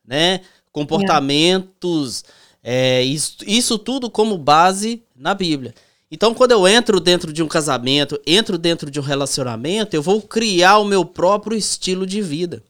[0.04, 0.42] né?
[0.72, 2.26] Comportamentos,
[2.64, 5.74] é, isso, isso tudo como base na Bíblia.
[6.10, 10.22] Então, quando eu entro dentro de um casamento, entro dentro de um relacionamento, eu vou
[10.22, 12.64] criar o meu próprio estilo de vida.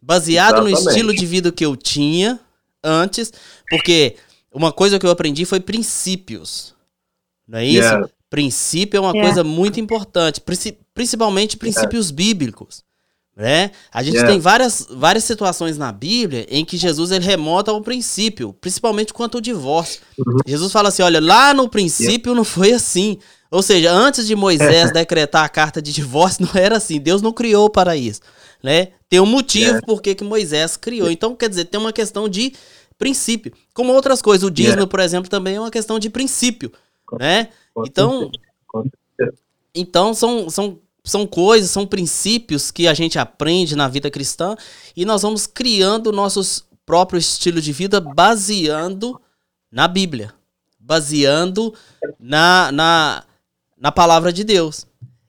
[0.00, 0.84] Baseado Exatamente.
[0.84, 2.38] no estilo de vida que eu tinha
[2.82, 3.32] antes,
[3.70, 4.16] porque
[4.52, 6.74] uma coisa que eu aprendi foi princípios.
[7.46, 7.78] Não é isso?
[7.78, 8.08] Yeah.
[8.34, 9.28] Princípio é uma yeah.
[9.28, 10.42] coisa muito importante,
[10.92, 12.16] principalmente princípios yeah.
[12.16, 12.82] bíblicos.
[13.36, 13.70] Né?
[13.92, 14.32] A gente yeah.
[14.32, 19.36] tem várias, várias situações na Bíblia em que Jesus ele remota ao princípio, principalmente quanto
[19.36, 20.00] ao divórcio.
[20.18, 20.38] Uhum.
[20.44, 22.34] Jesus fala assim: olha, lá no princípio yeah.
[22.34, 23.18] não foi assim.
[23.52, 26.98] Ou seja, antes de Moisés decretar a carta de divórcio, não era assim.
[26.98, 28.20] Deus não criou para isso.
[28.60, 28.88] Né?
[29.08, 29.86] Tem um motivo yeah.
[29.86, 31.08] por que Moisés criou.
[31.08, 32.52] Então, quer dizer, tem uma questão de
[32.98, 33.52] princípio.
[33.72, 36.72] Como outras coisas, o dízimo, por exemplo, também é uma questão de princípio.
[37.18, 37.48] Né?
[37.86, 38.30] Então,
[39.74, 44.56] então são, são são coisas, são princípios que a gente aprende na vida cristã
[44.96, 49.20] e nós vamos criando nossos próprio estilo de vida baseando
[49.70, 50.32] na Bíblia,
[50.78, 51.74] baseando
[52.18, 53.24] na, na,
[53.76, 54.86] na palavra de Deus.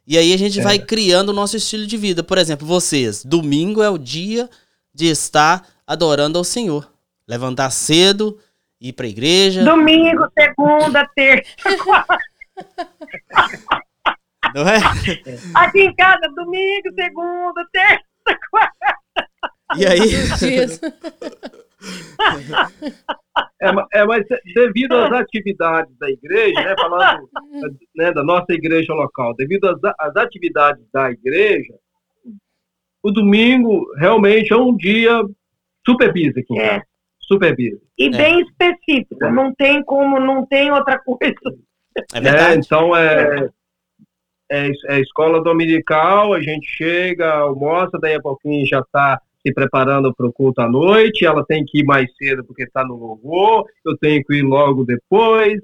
[0.08, 0.64] E aí a gente é.
[0.64, 2.24] vai criando o nosso estilo de vida.
[2.24, 4.50] Por exemplo, vocês, domingo é o dia
[4.94, 6.90] de estar adorando ao Senhor.
[7.28, 8.38] Levantar cedo,
[8.86, 9.64] ir para a igreja.
[9.64, 12.18] Domingo, segunda, terça, quarta.
[14.54, 14.78] Não é?
[15.56, 18.06] Aqui em casa, domingo, segunda, terça,
[18.52, 18.96] quarta.
[19.78, 20.00] E aí?
[23.62, 27.30] É, é, mas devido às atividades da igreja, né, falando
[27.96, 31.74] né, da nossa igreja local, devido às, às atividades da igreja,
[33.04, 35.22] o domingo realmente é um dia
[35.86, 36.60] super busy aqui.
[36.60, 36.82] É.
[37.28, 37.80] Super busy.
[37.98, 38.10] E é.
[38.10, 41.34] bem específico, não tem como, não tem outra coisa.
[42.14, 42.54] É verdade.
[42.54, 43.50] É, então, é,
[44.52, 50.14] é, é escola dominical, a gente chega, almoça, daí a pouquinho já está se preparando
[50.14, 53.66] para o culto à noite, ela tem que ir mais cedo porque está no louvor,
[53.86, 55.60] eu tenho que ir logo depois,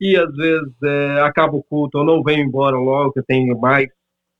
[0.00, 3.58] e às vezes é, acaba o culto, eu não venho embora logo, que eu tenho
[3.58, 3.88] mais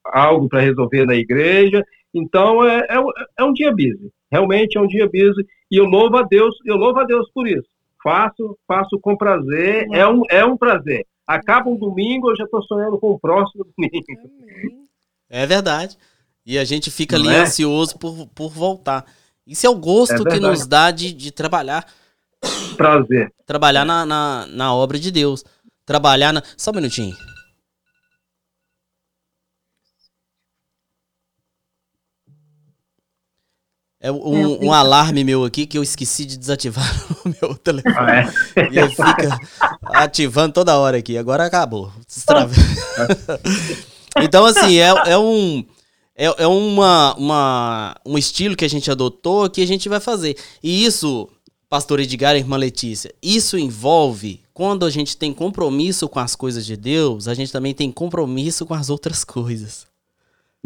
[0.04, 1.82] algo para resolver na igreja.
[2.16, 2.96] Então é, é,
[3.38, 6.76] é, um dia busy, realmente é um dia busy, e eu louvo a Deus, eu
[6.76, 7.68] louvo a Deus por isso.
[8.02, 11.06] Faço, faço com prazer, é um, é um prazer.
[11.26, 14.06] Acaba um domingo, eu já estou sonhando com o próximo domingo.
[15.28, 15.98] É verdade.
[16.46, 17.40] E a gente fica Não ali é?
[17.40, 19.04] ansioso por, por voltar.
[19.46, 21.84] Isso é o gosto é que nos dá de, de trabalhar.
[22.76, 23.32] Prazer.
[23.44, 25.44] Trabalhar na, na, na obra de Deus.
[25.84, 26.42] Trabalhar na.
[26.56, 27.16] Só um minutinho.
[34.00, 36.84] É um, um, alarme meu aqui que eu esqueci de desativar
[37.24, 37.94] no meu telefone.
[37.96, 38.68] Ah, é?
[38.70, 39.38] E ele fica
[39.84, 41.16] ativando toda hora aqui.
[41.16, 41.90] Agora acabou.
[44.20, 45.64] então, assim, é, é um.
[46.14, 50.36] É, é uma, uma, um estilo que a gente adotou que a gente vai fazer.
[50.62, 51.28] E isso,
[51.68, 56.64] pastor Edgar e irmã Letícia, isso envolve, quando a gente tem compromisso com as coisas
[56.64, 59.86] de Deus, a gente também tem compromisso com as outras coisas.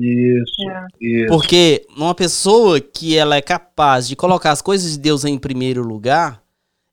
[0.00, 0.86] Isso, é.
[0.98, 1.26] isso.
[1.28, 5.82] Porque uma pessoa que ela é capaz de colocar as coisas de Deus em primeiro
[5.82, 6.42] lugar,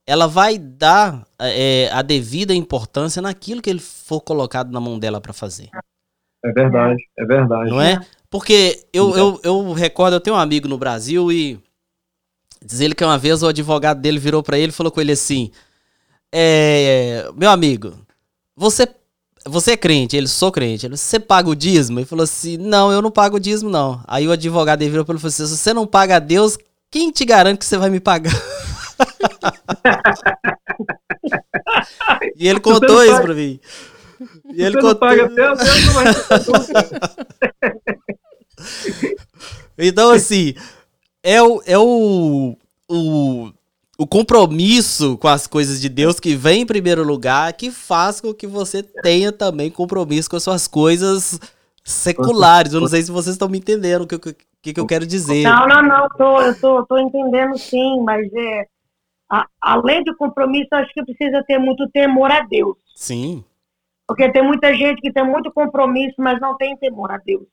[0.06, 5.22] ela vai dar é, a devida importância naquilo que ele for colocado na mão dela
[5.22, 5.70] para fazer.
[6.43, 7.70] É verdade, é verdade.
[7.70, 8.00] Não é?
[8.30, 11.58] Porque eu, eu, eu recordo, eu tenho um amigo no Brasil e
[12.63, 15.13] diz ele que uma vez o advogado dele virou para ele e falou com ele
[15.13, 15.50] assim:
[16.34, 17.93] é, Meu amigo,
[18.56, 18.86] você
[19.49, 20.15] você é crente?
[20.15, 20.86] Ele, sou crente.
[20.86, 21.99] Ele, você paga o dízimo?
[21.99, 24.01] Ele falou assim, não, eu não pago o dízimo, não.
[24.07, 26.57] Aí o advogado virou para ele e falou assim, se você não paga a Deus,
[26.89, 28.33] quem te garante que você vai me pagar?
[32.36, 33.60] e ele contou isso para mim.
[34.53, 34.95] E ele contou...
[34.95, 36.05] paga Deus, Deus não vai
[39.77, 40.55] Então, assim,
[41.21, 42.57] é o, é o,
[42.89, 43.51] o
[43.97, 48.33] o compromisso com as coisas de Deus que vem em primeiro lugar, que faz com
[48.33, 51.39] que você tenha também compromisso com as suas coisas
[51.83, 52.73] seculares.
[52.73, 54.19] Eu não sei se vocês estão me entendendo o que,
[54.62, 55.43] que, que eu quero dizer.
[55.43, 58.67] Não, não, não, tô, eu tô, tô entendendo sim, mas é,
[59.29, 62.77] a, além do compromisso, acho que precisa ter muito temor a Deus.
[62.95, 63.43] Sim.
[64.07, 67.47] Porque tem muita gente que tem muito compromisso, mas não tem temor a Deus.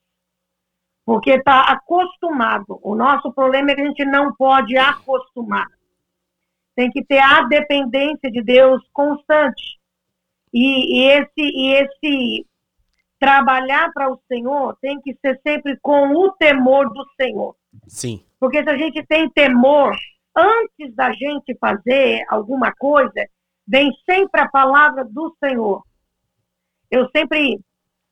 [1.06, 2.78] Porque está acostumado.
[2.82, 5.66] O nosso problema é que a gente não pode acostumar
[6.74, 9.78] tem que ter a dependência de Deus constante.
[10.52, 12.46] E, e esse, e esse
[13.18, 17.56] trabalhar para o Senhor tem que ser sempre com o temor do Senhor.
[17.88, 18.24] Sim.
[18.38, 19.96] Porque se a gente tem temor,
[20.36, 23.26] antes da gente fazer alguma coisa,
[23.66, 25.82] vem sempre a palavra do Senhor.
[26.90, 27.60] Eu sempre,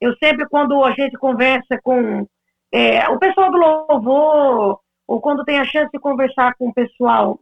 [0.00, 2.26] eu sempre quando a gente conversa com
[2.72, 7.38] é, o pessoal do louvor, ou quando tem a chance de conversar com o pessoal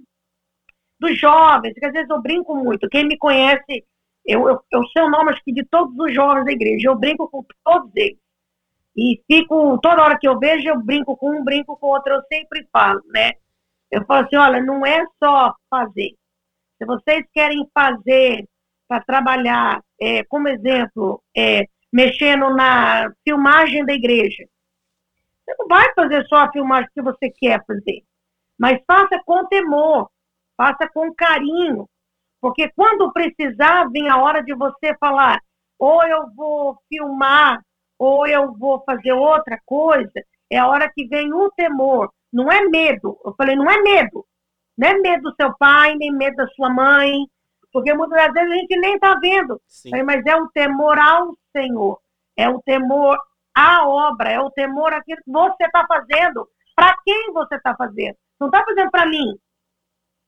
[1.01, 2.89] dos jovens, que às vezes eu brinco muito.
[2.89, 3.85] Quem me conhece,
[4.25, 6.99] eu, eu, eu sei o nome acho que de todos os jovens da igreja, eu
[6.99, 8.19] brinco com todos eles.
[8.97, 12.23] E fico, toda hora que eu vejo, eu brinco com um, brinco com outro, eu
[12.31, 13.33] sempre falo, né?
[13.91, 16.15] Eu falo assim, olha, não é só fazer.
[16.77, 18.47] Se vocês querem fazer
[18.87, 24.45] para trabalhar, é, como exemplo, é, mexendo na filmagem da igreja,
[25.45, 28.03] você não vai fazer só a filmagem que você quer fazer,
[28.59, 30.11] mas faça com temor,
[30.61, 31.89] faça com carinho,
[32.39, 35.41] porque quando precisar, vem a hora de você falar,
[35.79, 37.63] ou eu vou filmar,
[37.99, 40.13] ou eu vou fazer outra coisa,
[40.51, 43.19] é a hora que vem o temor, não é medo.
[43.25, 44.27] Eu falei, não é medo.
[44.77, 47.27] Não é medo do seu pai, nem medo da sua mãe,
[47.73, 49.61] porque muitas vezes a gente nem está vendo.
[49.89, 51.99] Falei, mas é o temor ao Senhor,
[52.37, 53.19] é o temor
[53.55, 56.47] à obra, é o temor àquilo que você está fazendo.
[56.77, 58.17] Para quem você está fazendo?
[58.39, 59.39] Não está fazendo para mim,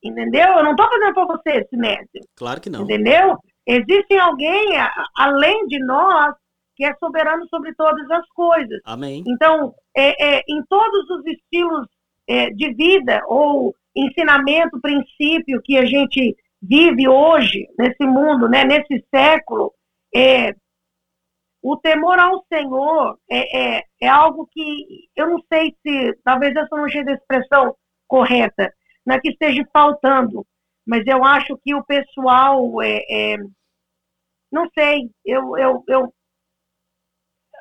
[0.02, 0.48] Entendeu?
[0.48, 2.20] Eu não estou fazendo para você, Sinécio.
[2.36, 2.82] Claro que não.
[2.82, 3.38] Entendeu?
[3.66, 4.72] Existe alguém,
[5.16, 6.34] além de nós,
[6.74, 8.80] que é soberano sobre todas as coisas.
[8.84, 9.22] Amém.
[9.26, 11.86] Então, é, é, em todos os estilos
[12.28, 19.04] é, de vida ou ensinamento, princípio que a gente vive hoje, nesse mundo, né, nesse
[19.14, 19.72] século,
[20.14, 20.54] é,
[21.62, 26.76] o temor ao Senhor é, é, é algo que eu não sei se, talvez essa
[26.76, 27.76] não seja a expressão
[28.08, 28.72] correta,
[29.04, 30.46] não é que esteja faltando,
[30.86, 33.36] mas eu acho que o pessoal, é, é
[34.50, 36.14] não sei, eu, eu, eu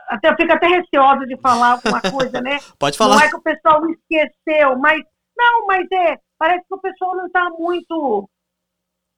[0.07, 2.57] até eu fico até receosa de falar alguma coisa, né?
[2.77, 3.15] Pode falar.
[3.15, 5.01] Não é que o pessoal esqueceu, mas
[5.37, 8.29] não, mas é, parece que o pessoal não está muito,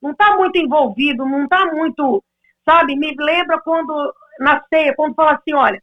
[0.01, 2.23] não está muito envolvido, não está muito,
[2.63, 2.95] sabe?
[2.95, 5.81] Me lembra quando na ceia, quando fala assim, olha,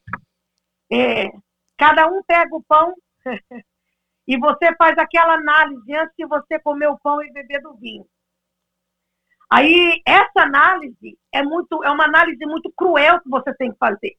[0.92, 1.29] é,
[1.76, 2.94] cada um pega o pão
[4.31, 8.07] e você faz aquela análise antes de você comer o pão e beber do vinho.
[9.51, 14.16] Aí essa análise é muito, é uma análise muito cruel que você tem que fazer.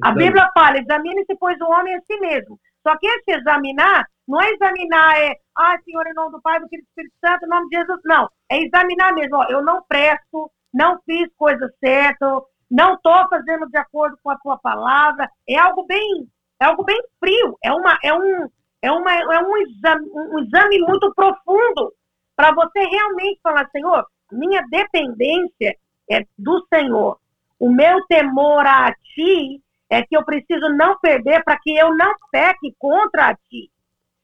[0.00, 2.56] A Bíblia fala, examine-se, pois o homem é si mesmo.
[2.86, 6.68] Só que esse examinar, não é examinar, é, ah, Senhor, em nome do Pai, do
[6.68, 8.00] Filho do Espírito Santo, em nome de Jesus.
[8.04, 9.38] Não, é examinar mesmo.
[9.38, 12.24] Ó, eu não presto, não fiz coisa certa,
[12.70, 15.28] não estou fazendo de acordo com a tua palavra.
[15.48, 16.28] É algo bem,
[16.60, 17.56] é algo bem frio.
[17.62, 18.48] É, uma, é, um,
[18.82, 21.92] é, uma, é um, exame, um exame muito profundo
[22.34, 25.76] para você realmente falar, Senhor, minha dependência
[26.10, 27.18] é do Senhor.
[27.58, 32.14] O meu temor a ti é que eu preciso não perder para que eu não
[32.30, 33.70] peque contra ti.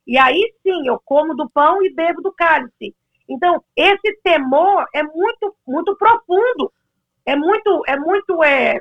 [0.06, 2.94] E aí sim, eu como do pão e bebo do cálice.
[3.28, 6.72] Então, esse temor é muito, muito profundo.
[7.24, 8.78] É muito, é muito, é,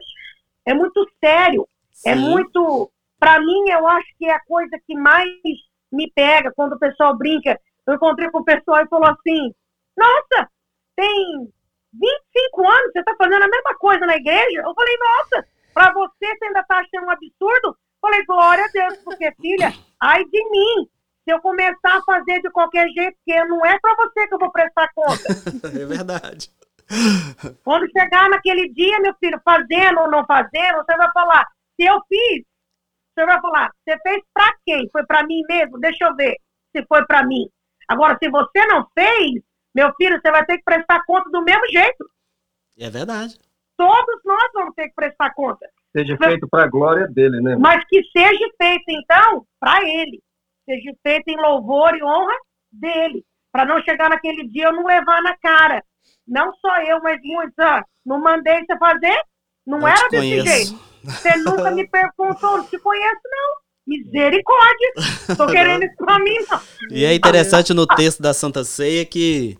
[0.66, 1.68] é muito sério.
[1.94, 2.10] É sim.
[2.10, 5.30] É muito, para mim, eu acho que é a coisa que mais
[5.92, 7.56] me pega quando o pessoal brinca.
[7.86, 9.54] Eu encontrei com o pessoal e falou assim:
[9.96, 10.50] Nossa,
[10.96, 11.54] tem
[11.94, 14.64] 25 anos, você está fazendo a mesma coisa na igreja?
[14.66, 17.68] Eu falei: Nossa, para você, você ainda está achando um absurdo?
[17.68, 20.90] Eu falei: Glória a Deus, porque, filha, ai de mim.
[21.24, 24.40] Se eu começar a fazer de qualquer jeito, porque não é para você que eu
[24.40, 25.30] vou prestar conta.
[25.80, 26.50] é verdade.
[27.64, 31.48] Quando chegar naquele dia, meu filho, fazendo ou não fazendo, você vai falar:
[31.80, 32.51] Se eu fiz,
[33.22, 34.90] você vai falar: Você fez para quem?
[34.92, 35.80] Foi para mim mesmo?
[35.80, 36.36] Deixa eu ver
[36.76, 37.48] se foi para mim.
[37.88, 39.42] Agora, se você não fez,
[39.76, 42.10] meu filho, você vai ter que prestar conta do mesmo jeito.
[42.80, 43.38] É verdade.
[43.78, 45.68] Todos nós vamos ter que prestar conta.
[45.92, 47.58] Seja feito para a glória dele, né?
[47.58, 50.22] Mas que seja feito, então, para ele.
[50.66, 52.36] Seja feito em louvor e honra
[52.72, 53.26] dele.
[53.52, 55.84] Para não chegar naquele dia eu não levar na cara.
[56.26, 57.60] Não só eu, mas muitos.
[57.60, 59.22] Ah, não mandei você fazer?
[59.66, 60.91] Não eu era desse jeito.
[61.04, 63.62] Você nunca me perguntou, não te conheço, não.
[63.88, 64.94] Misericórdia!
[65.36, 66.62] Tô querendo isso pra mim, não.
[66.92, 69.58] E é interessante no texto da Santa Ceia que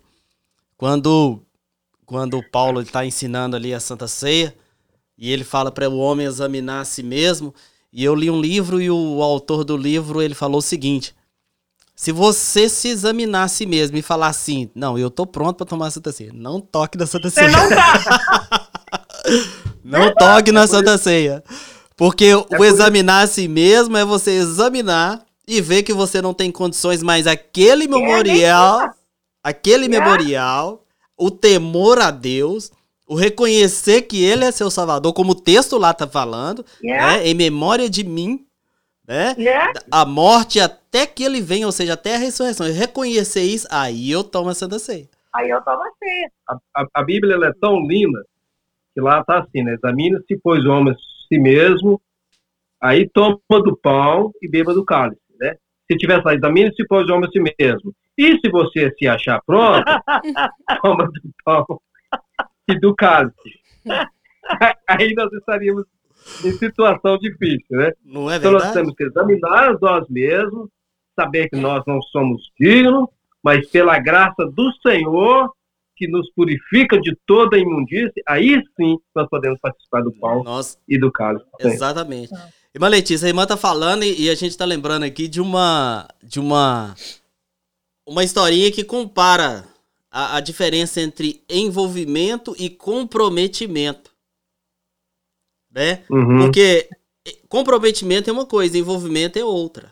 [0.78, 1.42] quando,
[2.06, 4.56] quando o Paulo está ensinando ali a Santa Ceia,
[5.18, 7.54] e ele fala para o homem examinar a si mesmo,
[7.92, 11.16] e eu li um livro e o autor do livro ele falou o seguinte:
[11.96, 15.68] se você se examinar a si mesmo e falar assim, não, eu tô pronto para
[15.68, 17.50] tomar a Santa Ceia, não toque na Santa Ceia.
[17.50, 18.70] Você não tá.
[19.84, 21.44] não toque na Santa Ceia.
[21.96, 26.34] Porque é o examinar a si mesmo é você examinar e ver que você não
[26.34, 28.94] tem condições, mas aquele memorial,
[29.44, 30.84] aquele memorial,
[31.18, 32.72] o temor a Deus,
[33.08, 37.34] o reconhecer que Ele é seu Salvador, como o texto lá tá falando, né, em
[37.34, 38.46] memória de mim,
[39.08, 39.36] né?
[39.92, 42.66] A morte até que ele venha, ou seja, até a ressurreição.
[42.72, 45.10] reconhecer isso, aí eu tomo a Santa Ceia.
[45.36, 46.32] Aí eu tomo a ceia.
[46.48, 48.24] A, a, a Bíblia é tão linda
[48.94, 49.74] que lá tá assim, né?
[49.74, 50.96] Examina-se, pois, o homem
[51.28, 52.02] si mesmo,
[52.82, 55.56] aí toma do pão e beba do cálice, né?
[55.90, 57.94] Se tiver saído da mina, se pôs homem a si mesmo.
[58.18, 59.86] E se você se achar pronto,
[60.82, 61.82] toma do pão
[62.68, 63.60] e do cálice.
[64.88, 65.86] Aí nós estaríamos
[66.44, 67.94] em situação difícil, né?
[68.04, 68.40] Não é verdade?
[68.40, 70.70] Então nós temos que examinar nós mesmos,
[71.16, 73.08] saber que nós não somos dignos,
[73.44, 75.52] mas pela graça do Senhor,
[76.02, 80.98] que nos purifica de toda imundície, aí sim nós podemos participar do pão Nossa, e
[80.98, 81.46] do cálice.
[81.60, 82.34] Exatamente.
[82.74, 86.40] Irmã Letícia, a irmã tá falando e, a gente tá lembrando aqui de uma de
[86.40, 86.96] uma
[88.08, 89.64] uma historinha que compara
[90.10, 94.10] a, a diferença entre envolvimento e comprometimento.
[95.72, 96.04] Né?
[96.10, 96.40] Uhum.
[96.40, 96.90] Porque
[97.48, 99.92] comprometimento é uma coisa, envolvimento é outra.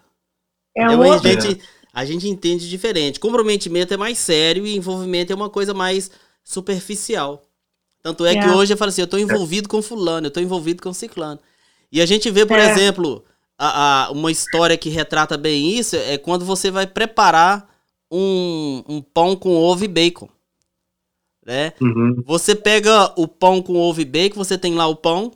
[0.75, 1.29] É então, outra.
[1.29, 1.61] Gente,
[1.99, 3.19] a gente entende diferente.
[3.19, 6.09] Comprometimento é mais sério e envolvimento é uma coisa mais
[6.41, 7.43] superficial.
[8.02, 8.41] Tanto é, é.
[8.41, 11.41] que hoje eu falo assim, eu estou envolvido com fulano, eu estou envolvido com ciclano.
[11.91, 12.71] E a gente vê, por é.
[12.71, 13.25] exemplo,
[13.58, 17.69] a, a, uma história que retrata bem isso, é quando você vai preparar
[18.10, 20.29] um, um pão com ovo e bacon.
[21.45, 21.73] Né?
[21.81, 22.23] Uhum.
[22.25, 25.33] Você pega o pão com ovo e bacon, você tem lá o pão,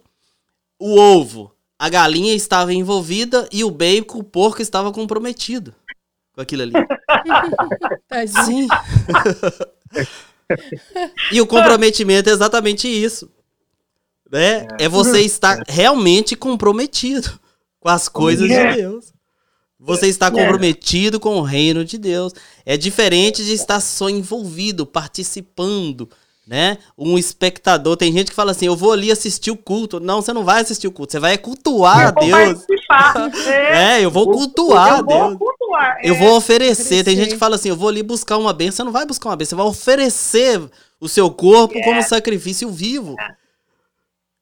[0.79, 5.75] o ovo, a galinha estava envolvida e o bacon, o porco estava comprometido
[6.33, 6.73] com aquilo ali.
[8.45, 8.67] Sim.
[11.31, 13.31] e o comprometimento é exatamente isso.
[14.31, 14.67] Né?
[14.79, 17.39] É, é você estar realmente comprometido
[17.79, 18.75] com as coisas de é.
[18.75, 19.13] Deus.
[19.79, 20.31] Você está é.
[20.31, 22.33] comprometido com o reino de Deus.
[22.65, 26.09] É diferente de estar só envolvido, participando,
[26.45, 26.77] né?
[26.97, 27.95] Um espectador.
[27.95, 29.99] Tem gente que fala assim: eu vou ali assistir o culto.
[29.99, 32.65] Não, você não vai assistir o culto, você vai cultuar a Deus.
[33.47, 35.37] é, eu vou cultuar a Deus.
[35.37, 36.09] Cultuar, é.
[36.09, 37.03] Eu vou oferecer.
[37.03, 38.77] Tem gente que fala assim: eu vou ali buscar uma bênção.
[38.77, 40.61] Você não vai buscar uma bênção, você vai oferecer
[40.99, 43.15] o seu corpo como sacrifício vivo.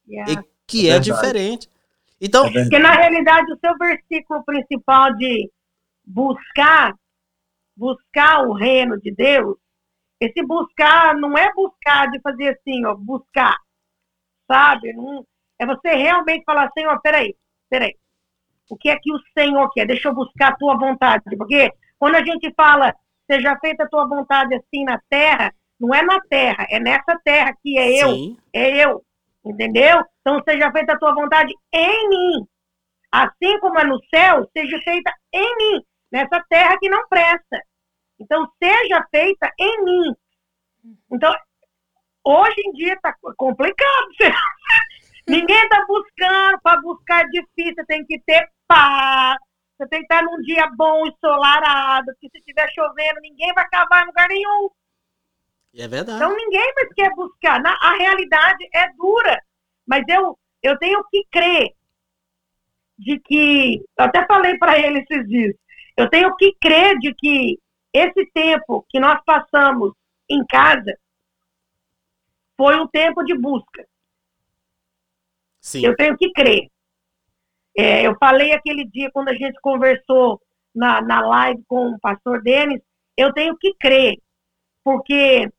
[0.08, 0.34] Yeah.
[0.34, 1.70] E, que é diferente.
[2.20, 5.50] Então, é porque na realidade o seu versículo principal de
[6.06, 6.94] buscar,
[7.76, 9.58] buscar o reino de Deus,
[10.22, 13.58] esse buscar não é buscar de fazer assim, ó, buscar,
[14.48, 14.94] sabe?
[14.94, 15.26] Não,
[15.58, 17.36] é você realmente falar, Senhor, peraí,
[17.68, 17.96] peraí.
[18.70, 19.88] O que é que o Senhor quer?
[19.88, 21.24] Deixa eu buscar a tua vontade.
[21.38, 22.96] Porque quando a gente fala,
[23.30, 27.58] seja feita a tua vontade assim na terra, não é na terra, é nessa terra
[27.62, 28.38] que é eu, Sim.
[28.54, 29.04] é eu.
[29.44, 30.04] Entendeu?
[30.22, 32.48] Então seja feita a tua vontade em mim.
[33.12, 37.62] Assim como é no céu, seja feita em mim, nessa terra que não presta.
[38.22, 40.16] Então seja feita em mim.
[41.12, 41.34] Então,
[42.24, 44.08] hoje em dia está complicado.
[45.28, 49.38] Ninguém está buscando, para buscar difícil, você tem que ter paz.
[49.78, 54.04] Você tem que estar num dia bom, ensolarado, porque se estiver chovendo, ninguém vai cavar
[54.04, 54.70] em lugar nenhum.
[55.76, 56.18] É verdade.
[56.18, 57.60] Então ninguém mais quer buscar.
[57.62, 59.42] Na, a realidade é dura.
[59.88, 61.74] Mas eu, eu tenho que crer
[63.00, 63.84] de que.
[63.98, 65.56] Eu até falei para ele esses dias.
[65.98, 67.58] Eu tenho que crer de que
[67.94, 69.94] esse tempo que nós passamos
[70.30, 70.98] em casa
[72.56, 73.86] foi um tempo de busca.
[75.60, 75.86] Sim.
[75.86, 76.70] Eu tenho que crer.
[77.78, 80.42] É, eu falei aquele dia, quando a gente conversou
[80.74, 82.82] na, na live com o pastor Denis,
[83.16, 84.18] eu tenho que crer,
[84.84, 85.50] porque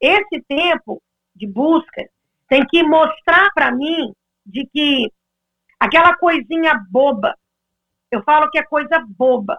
[0.00, 1.02] esse tempo
[1.34, 2.08] de busca
[2.48, 5.10] tem que mostrar para mim de que
[5.80, 7.36] aquela coisinha boba,
[8.10, 9.58] eu falo que é coisa boba,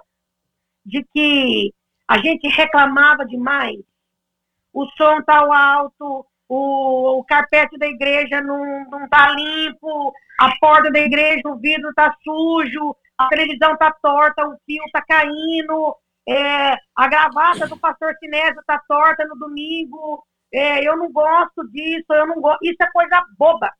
[0.85, 1.73] de que
[2.07, 3.79] a gente reclamava demais,
[4.73, 10.91] o som tá alto, o, o carpete da igreja não, não tá limpo, a porta
[10.91, 15.95] da igreja, o vidro tá sujo, a televisão tá torta, o fio tá caindo,
[16.27, 22.05] é, a gravata do pastor Sinésio tá torta no domingo, é, eu não gosto disso,
[22.09, 22.59] eu não gosto.
[22.63, 23.71] Isso é coisa boba.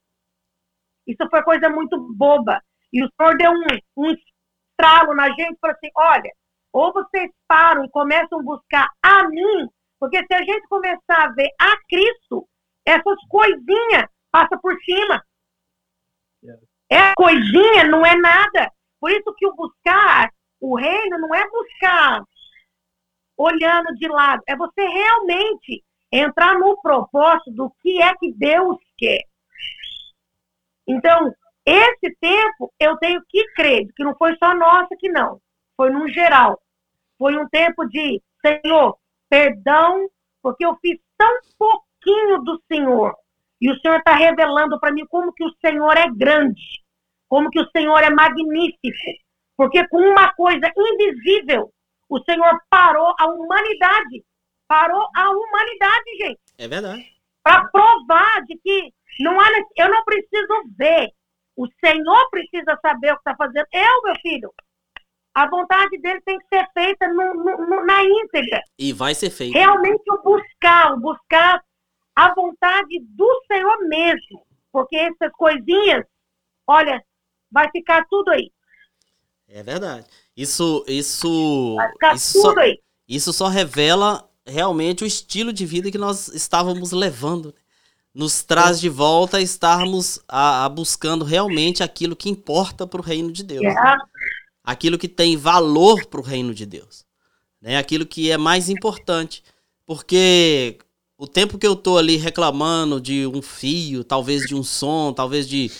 [1.08, 2.62] Isso foi coisa muito boba.
[2.92, 3.66] E o senhor deu um,
[3.98, 6.32] um estralo na gente e falou assim: olha,
[6.76, 11.32] ou vocês param e começam a buscar a mim, porque se a gente começar a
[11.32, 12.46] ver a Cristo,
[12.86, 15.24] essas coisinhas passam por cima.
[16.90, 18.70] É coisinha, não é nada.
[19.00, 22.24] Por isso que o buscar o reino não é buscar
[23.38, 29.22] olhando de lado, é você realmente entrar no propósito do que é que Deus quer.
[30.86, 31.34] Então,
[31.66, 35.40] esse tempo eu tenho que crer que não foi só nossa que não,
[35.78, 36.62] foi no geral.
[37.18, 38.98] Foi um tempo de Senhor,
[39.30, 40.08] perdão,
[40.42, 43.16] porque eu fiz tão pouquinho do Senhor.
[43.62, 46.62] E o Senhor está revelando para mim como que o Senhor é grande,
[47.28, 48.80] como que o Senhor é magnífico.
[49.58, 51.72] Porque com uma coisa invisível,
[52.10, 54.24] o Senhor parou a humanidade.
[54.68, 56.40] Parou a humanidade, gente.
[56.58, 57.06] É verdade.
[57.44, 59.48] Para provar de que não há,
[59.78, 61.12] eu não preciso ver.
[61.56, 63.66] O Senhor precisa saber o que está fazendo.
[63.72, 64.54] Eu, meu filho,
[65.36, 68.64] a vontade dele tem que ser feita no, no, na íntegra.
[68.80, 69.60] E vai ser feita.
[69.60, 71.62] Realmente o buscar, o buscar
[72.16, 74.48] a vontade do Senhor mesmo.
[74.72, 76.06] Porque essas coisinhas,
[76.66, 77.04] olha,
[77.52, 78.50] vai ficar tudo aí.
[79.50, 80.08] É verdade.
[80.38, 82.80] Isso, isso, vai ficar isso tudo só, aí.
[83.08, 87.54] Isso só revela realmente o estilo de vida que nós estávamos levando.
[88.14, 93.04] Nos traz de volta a estarmos a, a buscando realmente aquilo que importa para o
[93.04, 93.66] reino de Deus.
[93.66, 93.76] É.
[94.66, 97.06] Aquilo que tem valor para o reino de Deus.
[97.62, 97.78] Né?
[97.78, 99.44] Aquilo que é mais importante.
[99.86, 100.78] Porque
[101.18, 105.48] o tempo que eu tô ali reclamando de um fio, talvez de um som, talvez
[105.48, 105.72] de,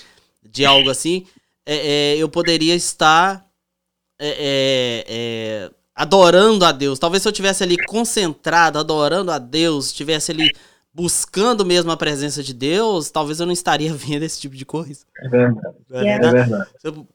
[0.44, 1.26] de algo assim,
[1.66, 3.46] é, é, eu poderia estar
[4.20, 7.00] é, é, é adorando a Deus.
[7.00, 10.52] Talvez se eu tivesse ali concentrado, adorando a Deus, estivesse ali
[10.96, 15.02] buscando mesmo a presença de Deus, talvez eu não estaria vendo esse tipo de coisa.
[15.22, 15.78] É verdade.
[15.92, 16.70] É, verdade.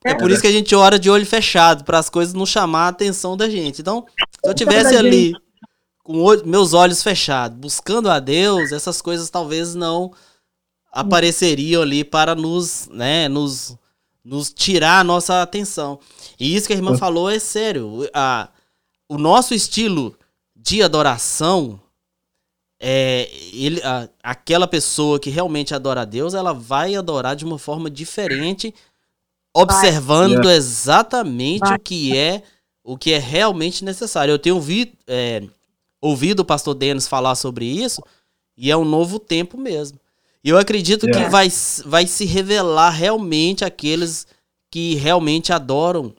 [0.04, 2.44] é, é por isso que a gente ora de olho fechado, para as coisas não
[2.44, 3.80] chamar a atenção da gente.
[3.80, 4.04] Então,
[4.44, 5.32] se eu tivesse ali
[6.04, 6.14] com
[6.44, 10.12] meus olhos fechados, buscando a Deus, essas coisas talvez não
[10.92, 13.78] apareceriam ali para nos, né, nos,
[14.22, 15.98] nos tirar a nossa atenção.
[16.38, 18.06] E isso que a irmã falou é sério.
[18.12, 18.50] A,
[19.08, 20.14] o nosso estilo
[20.54, 21.80] de adoração
[22.80, 27.58] é ele, a, aquela pessoa que realmente adora a Deus, ela vai adorar de uma
[27.58, 28.74] forma diferente,
[29.54, 30.56] observando vai.
[30.56, 31.76] exatamente vai.
[31.76, 32.42] o que é
[32.82, 34.32] o que é realmente necessário.
[34.32, 35.42] Eu tenho ouvido é,
[36.00, 38.02] ouvido o pastor Denis falar sobre isso,
[38.56, 40.00] e é um novo tempo mesmo.
[40.42, 41.12] E eu acredito é.
[41.12, 41.48] que vai,
[41.84, 44.26] vai se revelar realmente aqueles
[44.70, 46.14] que realmente adoram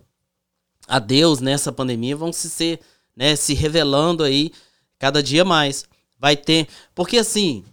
[0.88, 2.80] a Deus nessa pandemia, vão se ser,
[3.16, 4.52] né, se revelando aí
[5.00, 5.86] cada dia mais.
[6.22, 7.66] Vai ter, porque assim,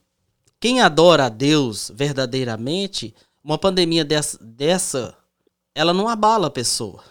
[0.59, 5.15] quem adora a Deus verdadeiramente, uma pandemia dessa, dessa
[5.75, 7.05] ela não abala a pessoa.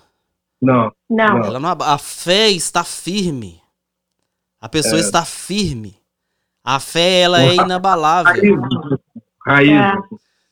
[0.59, 0.91] Não.
[1.07, 1.43] Não.
[1.45, 1.93] Ela não abala.
[1.93, 3.61] A fé está firme.
[4.59, 4.99] A pessoa É.
[4.99, 5.95] está firme.
[6.63, 8.59] A fé, ela é inabalável.
[9.45, 9.71] Raiz.
[9.71, 9.93] É.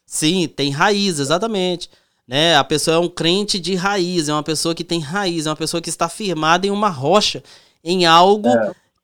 [0.06, 1.90] Sim, tem raiz, exatamente.
[2.28, 2.56] Né?
[2.56, 5.56] A pessoa é um crente de raiz, é uma pessoa que tem raiz, é uma
[5.56, 7.44] pessoa que está firmada em uma rocha,
[7.84, 8.50] em algo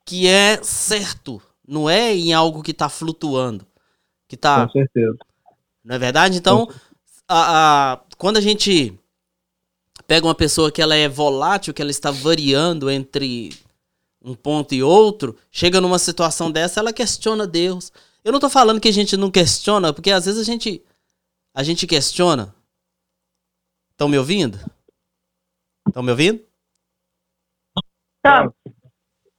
[0.06, 3.66] que é certo, não é em algo que está flutuando,
[4.28, 5.16] que está Com certeza.
[5.82, 6.36] não é verdade?
[6.38, 6.68] Então,
[7.26, 8.98] a, a- quando a gente
[10.06, 13.50] pega uma pessoa que ela é volátil, que ela está variando entre
[14.20, 17.90] um ponto e outro, chega numa situação dessa, ela questiona Deus.
[18.24, 20.82] Eu não tô falando que a gente não questiona, porque às vezes a gente
[21.54, 22.54] a gente questiona.
[23.90, 24.58] Estão me ouvindo?
[25.88, 26.40] Estão me ouvindo?
[28.22, 28.54] Tamo.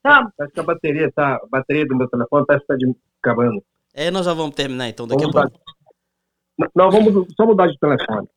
[0.04, 0.32] Tamo.
[0.38, 1.36] Parece que a bateria tá.
[1.38, 3.64] A bateria do meu telefone parece que tá de- acabando.
[3.94, 5.66] É, nós já vamos terminar então daqui a Vamos pouco.
[6.58, 6.72] mudar.
[6.76, 8.28] Não, vamos só mudar de telefone.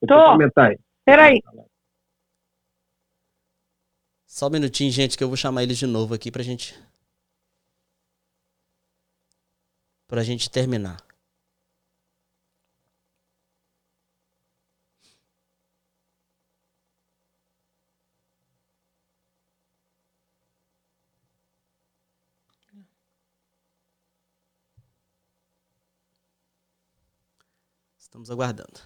[0.00, 0.60] Eu Tô.
[0.60, 0.78] aí.
[1.04, 1.40] Peraí.
[4.26, 6.74] Só um minutinho, gente, que eu vou chamar eles de novo aqui pra gente
[10.08, 10.96] pra gente terminar.
[28.12, 28.78] Estamos aguardando.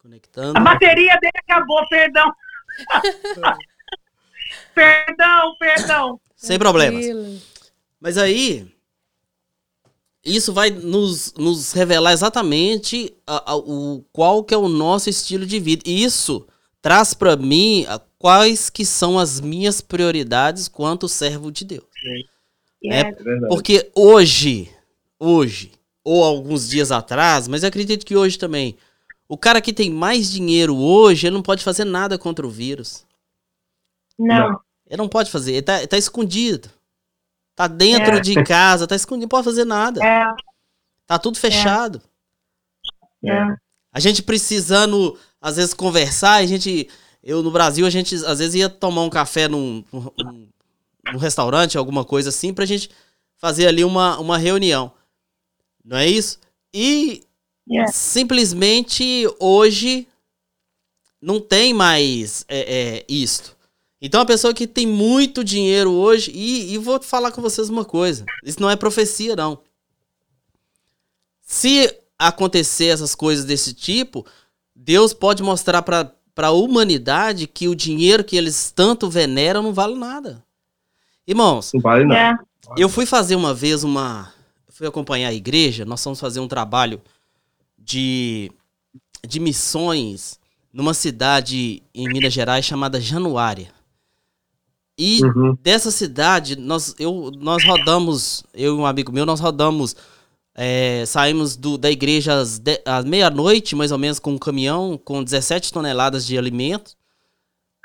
[0.00, 0.58] Conectando.
[0.58, 2.28] A bateria dele acabou, perdão.
[4.74, 6.20] perdão, perdão.
[6.34, 7.06] Sem problemas.
[8.00, 8.68] Mas aí,
[10.24, 15.46] isso vai nos, nos revelar exatamente a- a- o, qual que é o nosso estilo
[15.46, 15.84] de vida.
[15.86, 16.48] E isso
[16.80, 21.84] traz para mim a- quais que são as minhas prioridades quanto servo de Deus.
[22.84, 23.48] É, É verdade.
[23.48, 24.70] Porque hoje,
[25.18, 25.72] hoje,
[26.04, 28.76] ou alguns dias atrás, mas eu acredito que hoje também,
[29.28, 33.04] o cara que tem mais dinheiro hoje, ele não pode fazer nada contra o vírus.
[34.18, 34.60] não.
[34.86, 36.68] Ele não pode fazer, ele tá, ele tá escondido.
[37.56, 38.20] Tá dentro É.
[38.20, 40.04] de casa, tá escondido, não pode fazer nada.
[40.04, 40.24] É,
[41.06, 42.00] Tá tudo fechado.
[43.24, 43.56] é.
[43.90, 46.88] A gente precisando, às vezes, conversar, a gente.
[47.22, 50.48] Eu no Brasil, a gente às vezes ia tomar um café num, num,
[51.10, 52.90] num restaurante, alguma coisa assim, pra gente
[53.36, 54.92] fazer ali uma, uma reunião.
[55.84, 56.38] Não é isso?
[56.72, 57.22] E
[57.70, 57.86] É.
[57.88, 60.06] simplesmente hoje
[61.20, 62.60] não tem mais é,
[63.00, 63.56] é, isto.
[64.00, 67.84] Então a pessoa que tem muito dinheiro hoje, e, e vou falar com vocês uma
[67.84, 69.60] coisa: isso não é profecia, não.
[71.42, 74.24] Se acontecer essas coisas desse tipo,
[74.74, 79.94] Deus pode mostrar para a humanidade que o dinheiro que eles tanto veneram não vale
[79.94, 80.44] nada.
[81.26, 82.14] Irmãos, Não vale não.
[82.14, 82.36] É.
[82.76, 84.32] eu fui fazer uma vez uma.
[84.68, 87.00] Fui acompanhar a igreja, nós fomos fazer um trabalho
[87.78, 88.50] de,
[89.26, 90.38] de missões
[90.72, 93.70] numa cidade em Minas Gerais chamada Januária.
[94.98, 95.56] E Uhum.
[95.62, 99.96] dessa cidade, nós, eu, nós rodamos, eu e um amigo meu, nós rodamos,
[100.54, 105.22] é, saímos do, da igreja às, às meia-noite, mais ou menos, com um caminhão com
[105.22, 106.94] 17 toneladas de alimento.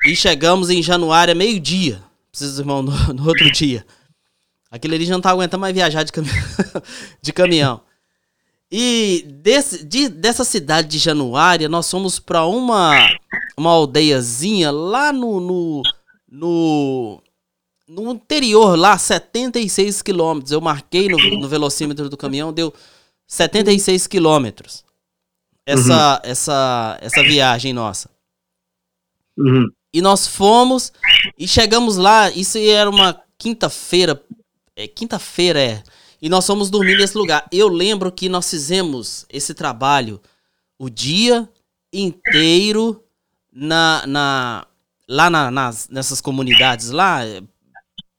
[0.05, 2.01] E chegamos em Januária meio-dia.
[2.37, 3.83] Preciso, irmão, no, no outro dia.
[4.69, 6.29] Aquele ali já não tá aguentando mais viajar de, cami...
[7.19, 7.81] de caminhão.
[8.71, 12.91] E desse, de- dessa cidade de Januária, nós fomos para uma,
[13.57, 15.81] uma aldeiazinha lá no, no,
[16.29, 17.23] no,
[17.87, 20.51] no interior, lá, 76 quilômetros.
[20.51, 22.71] Eu marquei no, no velocímetro do caminhão, deu
[23.25, 24.85] 76 quilômetros.
[25.65, 28.09] Essa, essa, essa viagem nossa.
[29.37, 29.69] Uhum.
[29.97, 30.91] E nós fomos
[31.37, 32.29] e chegamos lá.
[32.29, 34.21] Isso era uma quinta-feira.
[34.75, 35.83] É, quinta-feira é.
[36.21, 37.47] E nós fomos dormir nesse lugar.
[37.51, 40.21] Eu lembro que nós fizemos esse trabalho
[40.77, 41.49] o dia
[41.91, 43.03] inteiro
[43.51, 44.67] na, na,
[45.07, 47.25] lá na- nas, nessas comunidades lá.
[47.25, 47.41] é,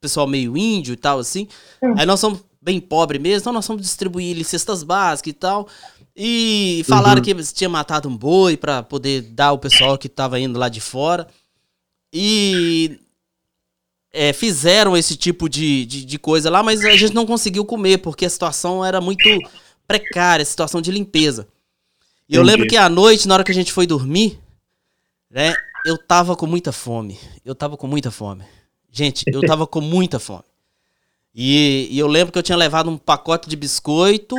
[0.00, 1.48] Pessoal meio índio e tal, assim.
[1.96, 5.68] Aí nós somos bem pobres mesmo, então nós fomos distribuir cestas básicas e tal.
[6.16, 7.24] E falaram Uhum.
[7.24, 10.80] que tinha matado um boi pra poder dar ao pessoal que tava indo lá de
[10.80, 11.26] fora.
[12.12, 13.00] E
[14.12, 17.98] é, fizeram esse tipo de, de, de coisa lá, mas a gente não conseguiu comer,
[17.98, 19.22] porque a situação era muito
[19.86, 21.48] precária, a situação de limpeza.
[22.28, 22.56] E eu Entendi.
[22.56, 24.38] lembro que à noite, na hora que a gente foi dormir,
[25.30, 25.54] né,
[25.84, 27.18] eu tava com muita fome.
[27.44, 28.44] Eu tava com muita fome.
[28.90, 30.44] Gente, eu tava com muita fome.
[31.34, 34.34] E, e eu lembro que eu tinha levado um pacote de biscoito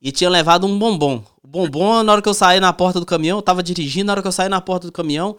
[0.00, 1.22] e tinha levado um bombom.
[1.42, 4.12] O bombom, na hora que eu saí na porta do caminhão, eu tava dirigindo, na
[4.12, 5.36] hora que eu saí na porta do caminhão,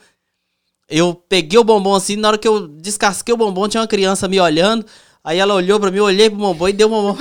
[0.89, 4.27] eu peguei o bombom assim, na hora que eu descasquei o bombom, tinha uma criança
[4.27, 4.85] me olhando.
[5.23, 7.17] Aí ela olhou pra mim, eu olhei pro mamão e deu uma mão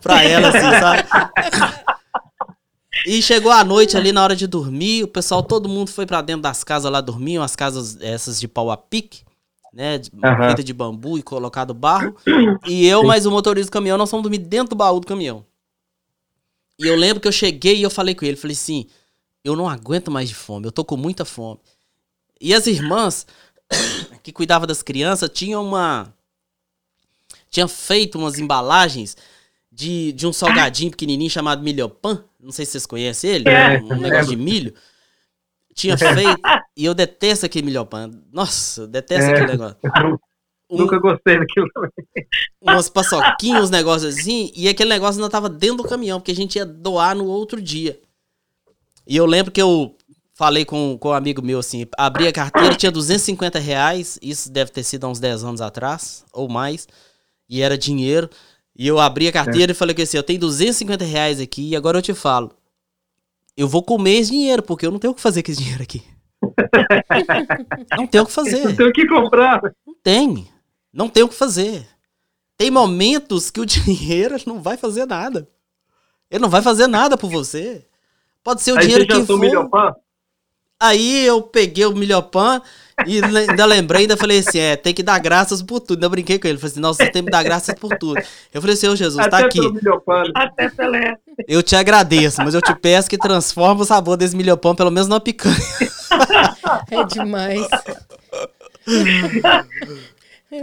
[0.00, 1.08] pra ela, assim, sabe?
[3.06, 6.22] E chegou a noite ali na hora de dormir, o pessoal, todo mundo foi para
[6.22, 9.24] dentro das casas lá dormir, as casas essas de pau a pique,
[9.72, 10.00] né?
[10.12, 10.46] Uhum.
[10.46, 12.14] Feita de bambu e colocado barro.
[12.66, 15.44] E eu, mais o motorista do caminhão, nós fomos dormir dentro do baú do caminhão.
[16.78, 18.86] E eu lembro que eu cheguei e eu falei com ele, falei assim,
[19.44, 21.58] eu não aguento mais de fome, eu tô com muita fome.
[22.42, 23.24] E as irmãs
[24.22, 26.12] que cuidavam das crianças tinham uma.
[27.48, 29.16] Tinha feito umas embalagens
[29.70, 32.24] de, de um salgadinho pequenininho chamado Milhopan.
[32.40, 33.48] Não sei se vocês conhecem ele.
[33.48, 34.74] É, um, um negócio de milho.
[35.74, 36.40] Tinha feito.
[36.76, 38.10] e eu detesto aquele Milhopan.
[38.32, 39.76] Nossa, eu detesto é, aquele negócio.
[40.70, 41.90] Um, nunca gostei daquilo também.
[42.60, 44.50] Umas paçoquinhas, uns negócios assim.
[44.56, 47.60] E aquele negócio ainda tava dentro do caminhão, porque a gente ia doar no outro
[47.60, 48.00] dia.
[49.06, 49.96] E eu lembro que eu
[50.42, 54.72] falei com, com um amigo meu assim, abri a carteira, tinha 250 reais, isso deve
[54.72, 56.88] ter sido há uns 10 anos atrás, ou mais,
[57.48, 58.28] e era dinheiro.
[58.76, 59.72] E eu abri a carteira é.
[59.72, 62.50] e falei assim, eu tenho 250 reais aqui, e agora eu te falo,
[63.56, 65.80] eu vou comer esse dinheiro, porque eu não tenho o que fazer com esse dinheiro
[65.80, 66.02] aqui.
[67.96, 68.64] não tenho o que fazer.
[68.64, 69.62] Não tenho o que comprar.
[69.86, 70.48] Não tem.
[70.92, 71.86] Não tem o que fazer.
[72.58, 75.48] Tem momentos que o dinheiro não vai fazer nada.
[76.28, 77.86] Ele não vai fazer nada por você.
[78.42, 80.02] Pode ser o Aí dinheiro que for.
[80.82, 82.60] Aí eu peguei o milhopan
[83.06, 85.98] e ainda lembrei, ainda falei assim, é, tem que dar graças por tudo.
[85.98, 88.20] Ainda brinquei com ele, falei assim, nossa, tem que dar graças por tudo.
[88.52, 89.60] Eu falei assim, ô Jesus, tá Até tá aqui.
[90.34, 91.16] Até Pelé.
[91.46, 95.08] Eu te agradeço, mas eu te peço que transforme o sabor desse milhopan pelo menos
[95.08, 95.56] numa picanha.
[96.90, 97.66] É demais.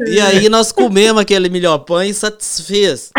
[0.07, 3.11] E aí nós comemos aquele milhopan e satisfez.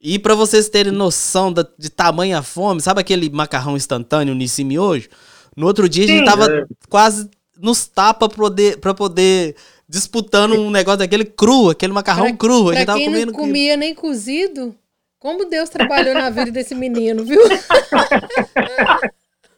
[0.00, 5.10] E para vocês terem noção da, de tamanha fome, sabe aquele macarrão instantâneo Nissi hoje?
[5.58, 6.64] No outro dia Sim, a gente tava é.
[6.88, 7.28] quase
[7.60, 9.56] nos tapa pra poder, pra poder
[9.88, 12.70] disputando um negócio daquele cru, aquele macarrão pra, cru.
[12.70, 13.32] A gente tava quem comendo.
[13.32, 14.72] Não comia nem cozido.
[15.18, 17.40] Como Deus trabalhou na vida desse menino, viu?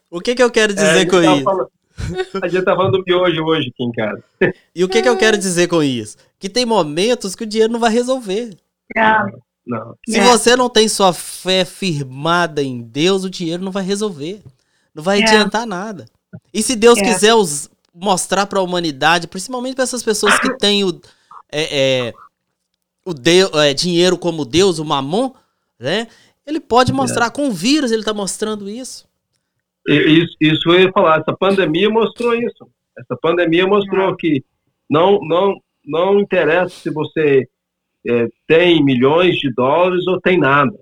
[0.09, 1.43] o que que eu quero dizer é, com isso?
[1.43, 1.69] Falando,
[2.41, 4.23] a gente tá falando do miojo hoje aqui em casa.
[4.73, 6.17] E o que que eu quero dizer com isso?
[6.39, 8.57] Que tem momentos que o dinheiro não vai resolver.
[8.95, 9.39] Não.
[9.67, 9.95] Não.
[10.09, 10.23] Se é.
[10.23, 14.41] você não tem sua fé firmada em Deus, o dinheiro não vai resolver.
[14.93, 15.23] Não vai é.
[15.23, 16.05] adiantar nada.
[16.53, 17.03] E se Deus é.
[17.03, 21.01] quiser os, mostrar para a humanidade, principalmente para essas pessoas que têm o,
[21.51, 22.13] é, é
[23.05, 25.31] o Deus, é, dinheiro como Deus, o mamon,
[25.79, 26.07] né?
[26.45, 29.07] Ele pode mostrar, com o vírus ele está mostrando isso.
[29.87, 32.69] Isso, isso eu ia falar, essa pandemia mostrou isso.
[32.97, 34.43] Essa pandemia mostrou que
[34.89, 37.47] não, não, não interessa se você
[38.07, 40.77] é, tem milhões de dólares ou tem nada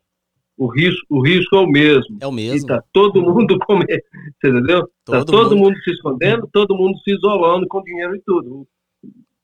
[0.59, 2.17] o risco, o risco é o mesmo.
[2.19, 2.65] É o mesmo.
[2.65, 4.03] E tá todo mundo comendo,
[4.43, 4.81] entendeu?
[5.05, 5.69] Tá todo todo mundo...
[5.69, 5.81] mundo...
[5.81, 8.67] se escondendo, todo mundo se isolando com dinheiro e tudo.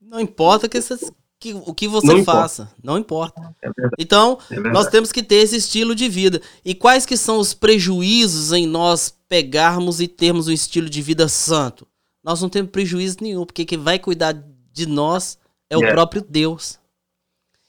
[0.01, 0.97] Não importa que, você,
[1.39, 2.81] que o que você não faça, importa.
[2.83, 3.55] não importa.
[3.63, 6.41] É então, é nós temos que ter esse estilo de vida.
[6.65, 11.29] E quais que são os prejuízos em nós pegarmos e termos um estilo de vida
[11.29, 11.87] santo?
[12.21, 14.33] Nós não temos prejuízo nenhum, porque quem vai cuidar
[14.73, 15.39] de nós
[15.69, 16.77] é o próprio Deus.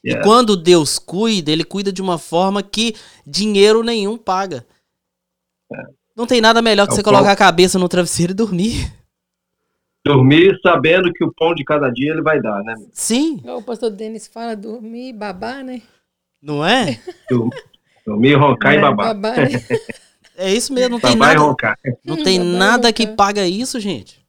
[0.07, 0.21] Yeah.
[0.21, 2.95] E quando Deus cuida, ele cuida de uma forma que
[3.27, 4.65] dinheiro nenhum paga.
[5.73, 5.83] É.
[6.15, 8.93] Não tem nada melhor que é você colocar a cabeça no travesseiro e dormir.
[10.05, 12.77] Dormir sabendo que o pão de cada dia ele vai dar, né?
[12.93, 13.43] Sim.
[13.45, 15.83] O pastor Denis fala dormir e babar, né?
[16.41, 17.01] Não é?
[18.07, 19.07] Dormir, roncar é, e babar.
[19.09, 19.49] babar né?
[20.39, 21.57] É isso mesmo, não tem nada.
[22.05, 24.25] Não tem nada que paga isso, gente.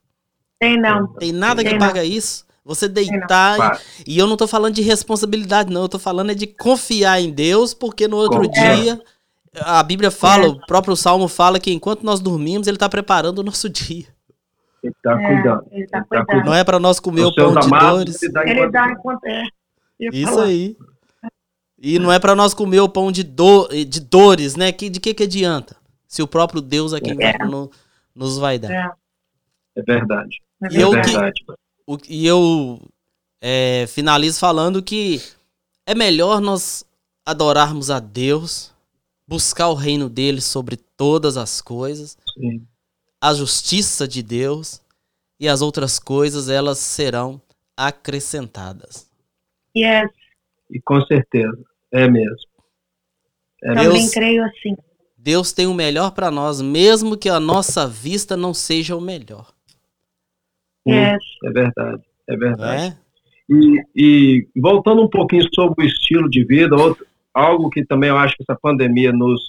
[0.58, 1.14] Tem não.
[1.14, 1.86] Tem nada tem que não.
[1.86, 2.47] paga isso.
[2.68, 3.82] Você deitar.
[4.06, 5.84] E, e, eu não tô falando de responsabilidade, não.
[5.84, 9.02] Eu tô falando é de confiar em Deus, porque no outro dia.
[9.60, 10.48] A Bíblia fala, é.
[10.50, 14.06] o próprio Salmo fala que enquanto nós dormimos, ele está preparando o nosso dia.
[14.84, 15.66] Ele está é, cuidando.
[15.72, 16.46] Ele tá ele cuidando.
[16.46, 18.22] Não é para nós comer o, o pão de dores.
[18.22, 19.44] Ele dá enquanto é.
[20.00, 20.44] Isso falar.
[20.44, 20.78] aí.
[21.80, 24.72] E não é para nós comer o pão de, do, de dores, né?
[24.72, 25.76] Que, de que, que adianta?
[26.08, 27.38] Se o próprio Deus é quem é.
[27.46, 27.72] no,
[28.14, 28.72] nos vai dar.
[28.72, 28.92] É,
[29.78, 30.42] é verdade.
[30.64, 31.44] É e eu verdade.
[31.44, 31.54] Que,
[31.88, 32.80] o, e eu
[33.42, 35.22] é, finalizo falando que
[35.86, 36.86] é melhor nós
[37.26, 38.74] adorarmos a Deus,
[39.26, 42.68] buscar o reino dele sobre todas as coisas, Sim.
[43.22, 44.82] a justiça de Deus
[45.40, 47.42] e as outras coisas elas serão
[47.76, 49.10] acrescentadas.
[49.76, 50.10] Yes.
[50.70, 51.58] E com certeza,
[51.92, 52.36] é mesmo.
[53.64, 54.76] É Também Deus, creio assim.
[55.18, 59.54] Deus tem o melhor para nós, mesmo que a nossa vista não seja o melhor.
[60.92, 62.84] É, é verdade, é verdade.
[62.84, 63.08] É?
[63.50, 68.18] E, e, voltando um pouquinho sobre o estilo de vida, outro, algo que também eu
[68.18, 69.42] acho que essa pandemia nos,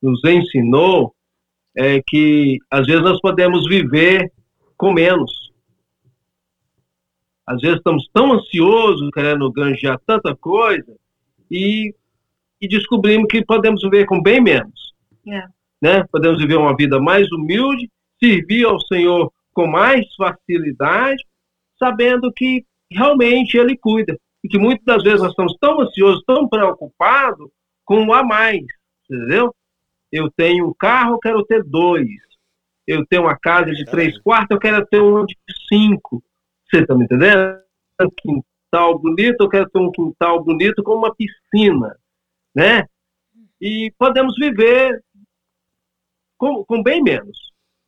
[0.00, 1.14] nos ensinou
[1.76, 4.32] é que às vezes nós podemos viver
[4.76, 5.52] com menos.
[7.46, 10.96] Às vezes estamos tão ansiosos, querendo ganhar tanta coisa,
[11.50, 11.94] e,
[12.60, 14.94] e descobrimos que podemos viver com bem menos.
[15.28, 15.44] É.
[15.80, 16.04] Né?
[16.10, 17.90] Podemos viver uma vida mais humilde,
[18.20, 21.24] servir ao Senhor com mais facilidade,
[21.78, 24.14] sabendo que realmente Ele cuida.
[24.44, 27.48] E que muitas das vezes nós estamos tão ansiosos, tão preocupados
[27.82, 28.62] com o a mais,
[29.10, 29.54] entendeu?
[30.12, 32.06] Eu tenho um carro, eu quero ter dois.
[32.86, 35.34] Eu tenho uma casa de três quartos, eu quero ter um de
[35.68, 36.22] cinco.
[36.68, 37.58] Você está me entendendo?
[37.98, 41.96] Um quintal bonito, eu quero ter um quintal bonito com uma piscina,
[42.54, 42.84] né?
[43.58, 45.02] E podemos viver
[46.36, 47.38] com, com bem menos,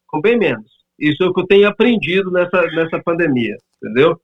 [0.06, 0.77] com bem menos.
[0.98, 4.20] Isso é o que eu tenho aprendido nessa, nessa pandemia, entendeu?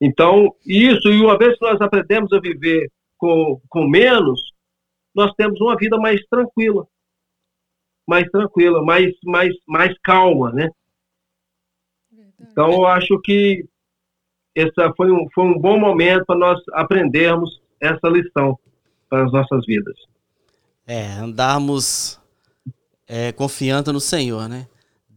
[0.00, 4.40] Então, isso, e uma vez que nós aprendemos a viver com, com menos,
[5.14, 6.86] nós temos uma vida mais tranquila.
[8.06, 10.68] Mais tranquila, mais, mais, mais calma, né?
[12.40, 13.64] Então, eu acho que
[14.54, 18.58] esse foi um, foi um bom momento para nós aprendermos essa lição
[19.08, 19.96] para as nossas vidas.
[20.86, 22.20] É, andarmos
[23.06, 24.66] é, confiando no Senhor, né?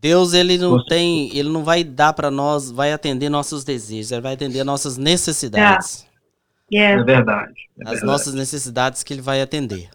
[0.05, 4.21] Deus ele não tem, ele não vai dar para nós, vai atender nossos desejos, ele
[4.21, 6.07] vai atender nossas necessidades.
[6.71, 7.53] É, é verdade.
[7.79, 8.05] É as verdade.
[8.05, 9.89] nossas necessidades que ele vai atender.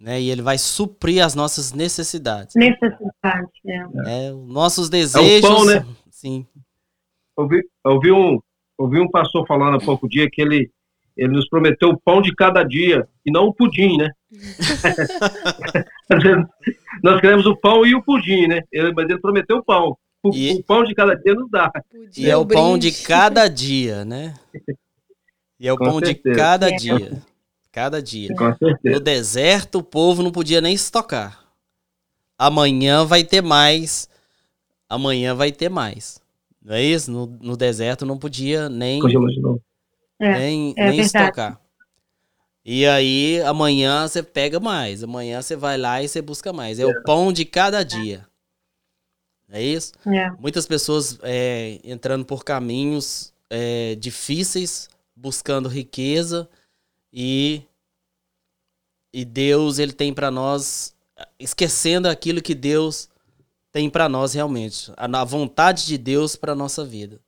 [0.00, 0.20] Né?
[0.20, 2.54] E ele vai suprir as nossas necessidades.
[2.54, 4.28] Necessidades, é.
[4.28, 5.44] é nossos desejos.
[5.44, 5.84] É o pão, né?
[6.08, 6.46] Sim.
[7.36, 8.38] Ouvi, ouvi, um,
[8.78, 10.70] ouvi um pastor falando há pouco dia que ele,
[11.16, 14.08] ele nos prometeu o pão de cada dia e não o pudim, né?
[17.02, 18.62] Nós queremos o pão e o pudim, né?
[18.72, 19.96] Ele, mas ele prometeu o pão.
[20.22, 20.54] O, e...
[20.54, 21.70] o pão de cada dia nos dá.
[22.16, 24.34] E é o pão de cada dia, né?
[25.58, 26.22] E é o Com pão certeza.
[26.22, 26.76] de cada é.
[26.76, 27.22] dia.
[27.70, 28.34] Cada dia.
[28.34, 28.94] Com certeza.
[28.94, 31.42] No deserto, o povo não podia nem estocar.
[32.38, 34.08] Amanhã vai ter mais.
[34.88, 36.20] Amanhã vai ter mais.
[36.62, 37.10] Não é isso?
[37.10, 39.00] No, no deserto não podia nem,
[40.20, 41.60] é, nem, é nem estocar.
[42.64, 45.02] E aí, amanhã você pega mais.
[45.02, 46.78] Amanhã você vai lá e você busca mais.
[46.78, 46.86] É, é.
[46.86, 48.26] o pão de cada dia.
[49.50, 49.92] É isso?
[50.06, 50.30] É.
[50.38, 56.48] Muitas pessoas é, entrando por caminhos é, difíceis, buscando riqueza
[57.12, 57.62] e
[59.14, 60.94] e Deus ele tem para nós
[61.38, 63.10] esquecendo aquilo que Deus
[63.70, 67.20] tem para nós realmente, a, a vontade de Deus para nossa vida.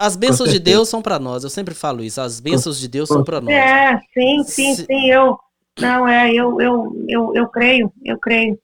[0.00, 3.06] As bênçãos de Deus são para nós, eu sempre falo isso, as bênçãos de Deus
[3.06, 3.54] são para nós.
[3.54, 4.86] É, sim, sim, se...
[4.86, 5.38] sim, eu
[5.78, 8.58] não é, eu, eu, eu, eu creio, eu creio.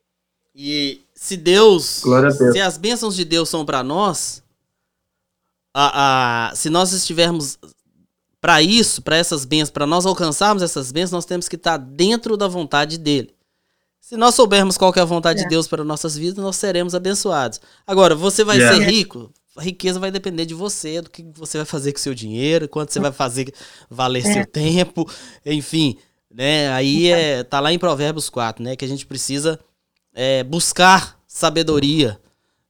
[0.54, 2.52] E se Deus, Deus.
[2.52, 4.42] se as bênçãos de Deus são para nós,
[5.74, 7.58] a, a, se nós estivermos
[8.40, 12.34] para isso, para essas bênçãos, para nós alcançarmos essas bênçãos, nós temos que estar dentro
[12.34, 13.34] da vontade dele.
[14.00, 15.42] Se nós soubermos qual é a vontade é.
[15.42, 17.60] de Deus para nossas vidas, nós seremos abençoados.
[17.86, 18.74] Agora, você vai yeah.
[18.74, 19.30] ser rico?
[19.56, 22.68] A riqueza vai depender de você, do que você vai fazer com o seu dinheiro,
[22.68, 23.52] quanto você vai fazer
[23.90, 24.32] valer é.
[24.32, 25.08] seu tempo,
[25.44, 25.96] enfim,
[26.30, 26.68] né?
[26.72, 28.76] Aí é, tá lá em Provérbios 4, né?
[28.76, 29.58] Que a gente precisa
[30.14, 32.18] é, buscar sabedoria,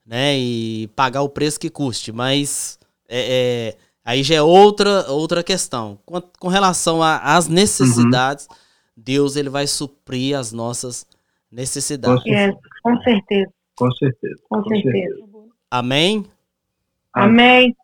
[0.04, 0.38] né?
[0.38, 2.78] E pagar o preço que custe, mas
[3.08, 5.98] é, é aí já é outra, outra questão.
[6.06, 8.56] Com, com relação às necessidades, uhum.
[8.96, 11.06] Deus ele vai suprir as nossas
[11.50, 12.24] necessidades.
[12.26, 13.52] É, com certeza.
[13.76, 14.42] Com certeza.
[14.48, 14.92] Com, com certeza.
[14.92, 15.26] certeza.
[17.16, 17.74] Amém?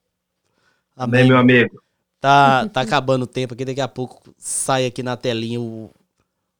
[0.94, 1.20] Amém.
[1.20, 1.82] Amém, meu amigo.
[2.20, 5.90] Tá, tá acabando o tempo aqui, daqui a pouco sai aqui na telinha o.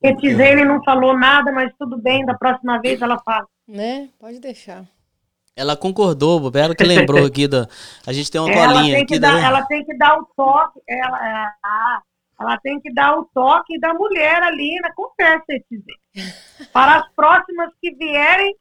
[0.02, 3.46] Etizene não falou nada, mas tudo bem, da próxima vez ela fala.
[3.68, 4.08] Né?
[4.18, 4.84] Pode deixar.
[5.54, 7.68] Ela concordou, ela que lembrou aqui da.
[8.06, 9.18] A gente tem uma ela colinha tem aqui.
[9.18, 9.46] Dar, da...
[9.46, 10.80] Ela tem que dar o toque.
[10.88, 11.46] Ela, é,
[12.40, 16.32] ela tem que dar o toque da mulher ali na conversa, Etizene.
[16.72, 18.56] Para as próximas que vierem,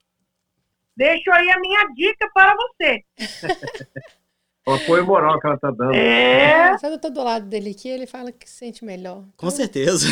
[1.02, 3.04] deixo aí a minha dica para você.
[4.68, 5.95] o apoio moral que ela tá dando.
[5.95, 6.78] É.
[6.80, 9.24] Quando eu tô do lado dele aqui, ele fala que se sente melhor.
[9.36, 10.08] Com então, certeza.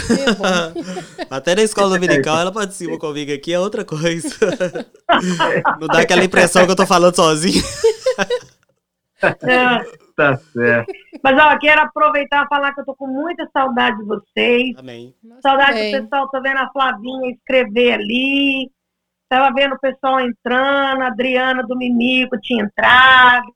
[1.19, 4.35] É Até na escola dominical ela participa comigo aqui, é outra coisa.
[5.79, 7.63] Não dá aquela impressão que eu tô falando sozinho.
[9.21, 9.99] É.
[10.15, 10.91] Tá certo.
[11.23, 14.75] Mas ó, quero aproveitar e falar que eu tô com muita saudade de vocês.
[14.77, 15.15] Amém.
[15.41, 18.69] Saudade do pessoal, tô vendo a Flavinha escrever ali.
[19.29, 23.53] Estava vendo o pessoal entrando, a Adriana do Mimico tinha entrado.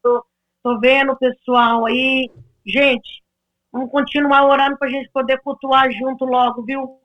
[0.61, 2.29] Tô vendo o pessoal aí.
[2.63, 3.23] Gente,
[3.71, 6.99] vamos continuar orando para a gente poder cultuar junto logo, viu?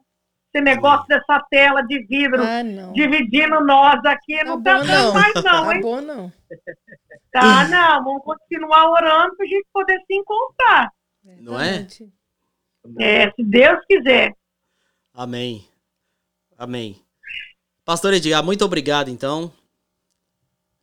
[0.53, 5.35] Esse negócio dessa tela de vidro ah, dividindo nós aqui tá não tá, dando mais,
[5.35, 5.81] não, tá hein?
[5.81, 6.33] Bom, não.
[7.33, 8.05] Tá, não.
[8.05, 10.93] Vamos continuar orando para a gente poder se encontrar.
[11.41, 11.87] Não é?
[13.01, 14.35] É, se Deus quiser.
[15.15, 15.67] Amém.
[16.59, 17.08] Amém.
[17.89, 19.51] Pastor Edgar, muito obrigado, então.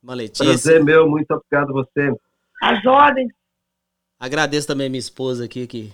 [0.02, 0.44] Uma Letícia.
[0.44, 2.12] Prazer meu, muito obrigado a você.
[2.60, 3.32] As ordens.
[4.18, 5.92] Agradeço também a minha esposa aqui que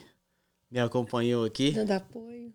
[0.71, 1.73] me acompanhou aqui.
[1.73, 2.51] Dando apoio.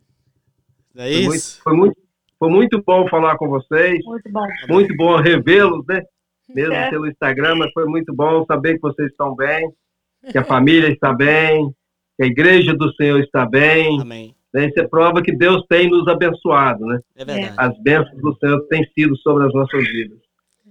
[0.96, 1.62] É isso?
[1.62, 4.04] Foi muito, foi muito, foi muito bom falar com vocês.
[4.04, 4.48] Muito bom.
[4.70, 6.02] Muito bom revê-los, né?
[6.50, 6.90] Mesmo é.
[6.90, 9.72] pelo Instagram, mas foi muito bom saber que vocês estão bem,
[10.32, 11.72] que a família está bem,
[12.16, 14.02] que a igreja do Senhor está bem.
[14.02, 14.37] Amém.
[14.54, 14.68] Né?
[14.68, 17.00] Isso é prova que Deus tem nos abençoado, né?
[17.16, 17.54] É verdade.
[17.58, 20.18] As bênçãos do Senhor têm sido sobre as nossas vidas.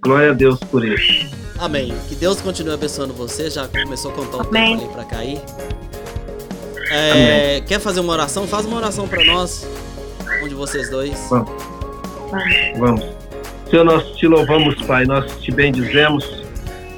[0.02, 1.26] Glória a Deus por isso.
[1.58, 1.92] Amém.
[2.08, 3.50] Que Deus continue abençoando você.
[3.50, 4.78] Já começou a contar o Amém.
[4.78, 5.40] tempo ali para cair.
[6.90, 8.46] É, quer fazer uma oração?
[8.46, 9.66] Faz uma oração para nós.
[10.42, 11.28] Um de vocês dois.
[11.30, 11.50] Vamos.
[12.78, 13.04] Vamos.
[13.70, 15.04] Senhor, nós te louvamos, Pai.
[15.04, 16.44] Nós te bendizemos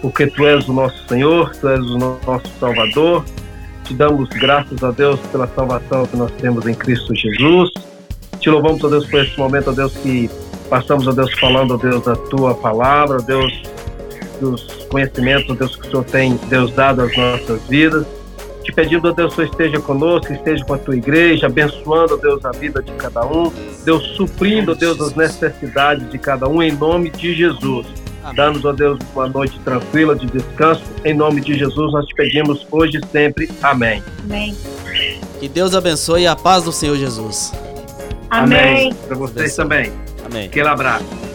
[0.02, 3.24] porque Tu és o nosso Senhor, Tu és o nosso Salvador.
[3.88, 7.70] Te damos graças a Deus pela salvação que nós temos em Cristo Jesus.
[8.38, 10.28] Te louvamos, a Deus, por esse momento, a Deus, que
[10.68, 13.50] passamos, a Deus, falando, a Deus, a Tua palavra, a Deus,
[14.42, 18.06] dos conhecimentos, a Deus, que o Senhor tem, Deus, dado às nossas vidas.
[18.62, 22.50] Te pedindo, a Deus, que esteja conosco, esteja com a tua igreja, abençoando, Deus, a
[22.50, 23.50] vida de cada um,
[23.86, 27.86] Deus, suprindo, Deus, as necessidades de cada um, em nome de Jesus.
[28.34, 30.82] Dá-nos, ó Deus, uma noite tranquila de descanso.
[31.04, 33.50] Em nome de Jesus, nós te pedimos hoje e sempre.
[33.62, 34.02] Amém.
[34.24, 34.56] Amém.
[35.38, 37.52] Que Deus abençoe e a paz do Senhor Jesus.
[38.30, 38.58] Amém.
[38.58, 38.94] Amém.
[39.06, 39.92] Para vocês também.
[40.24, 40.46] Amém.
[40.46, 41.27] Aquele abraço.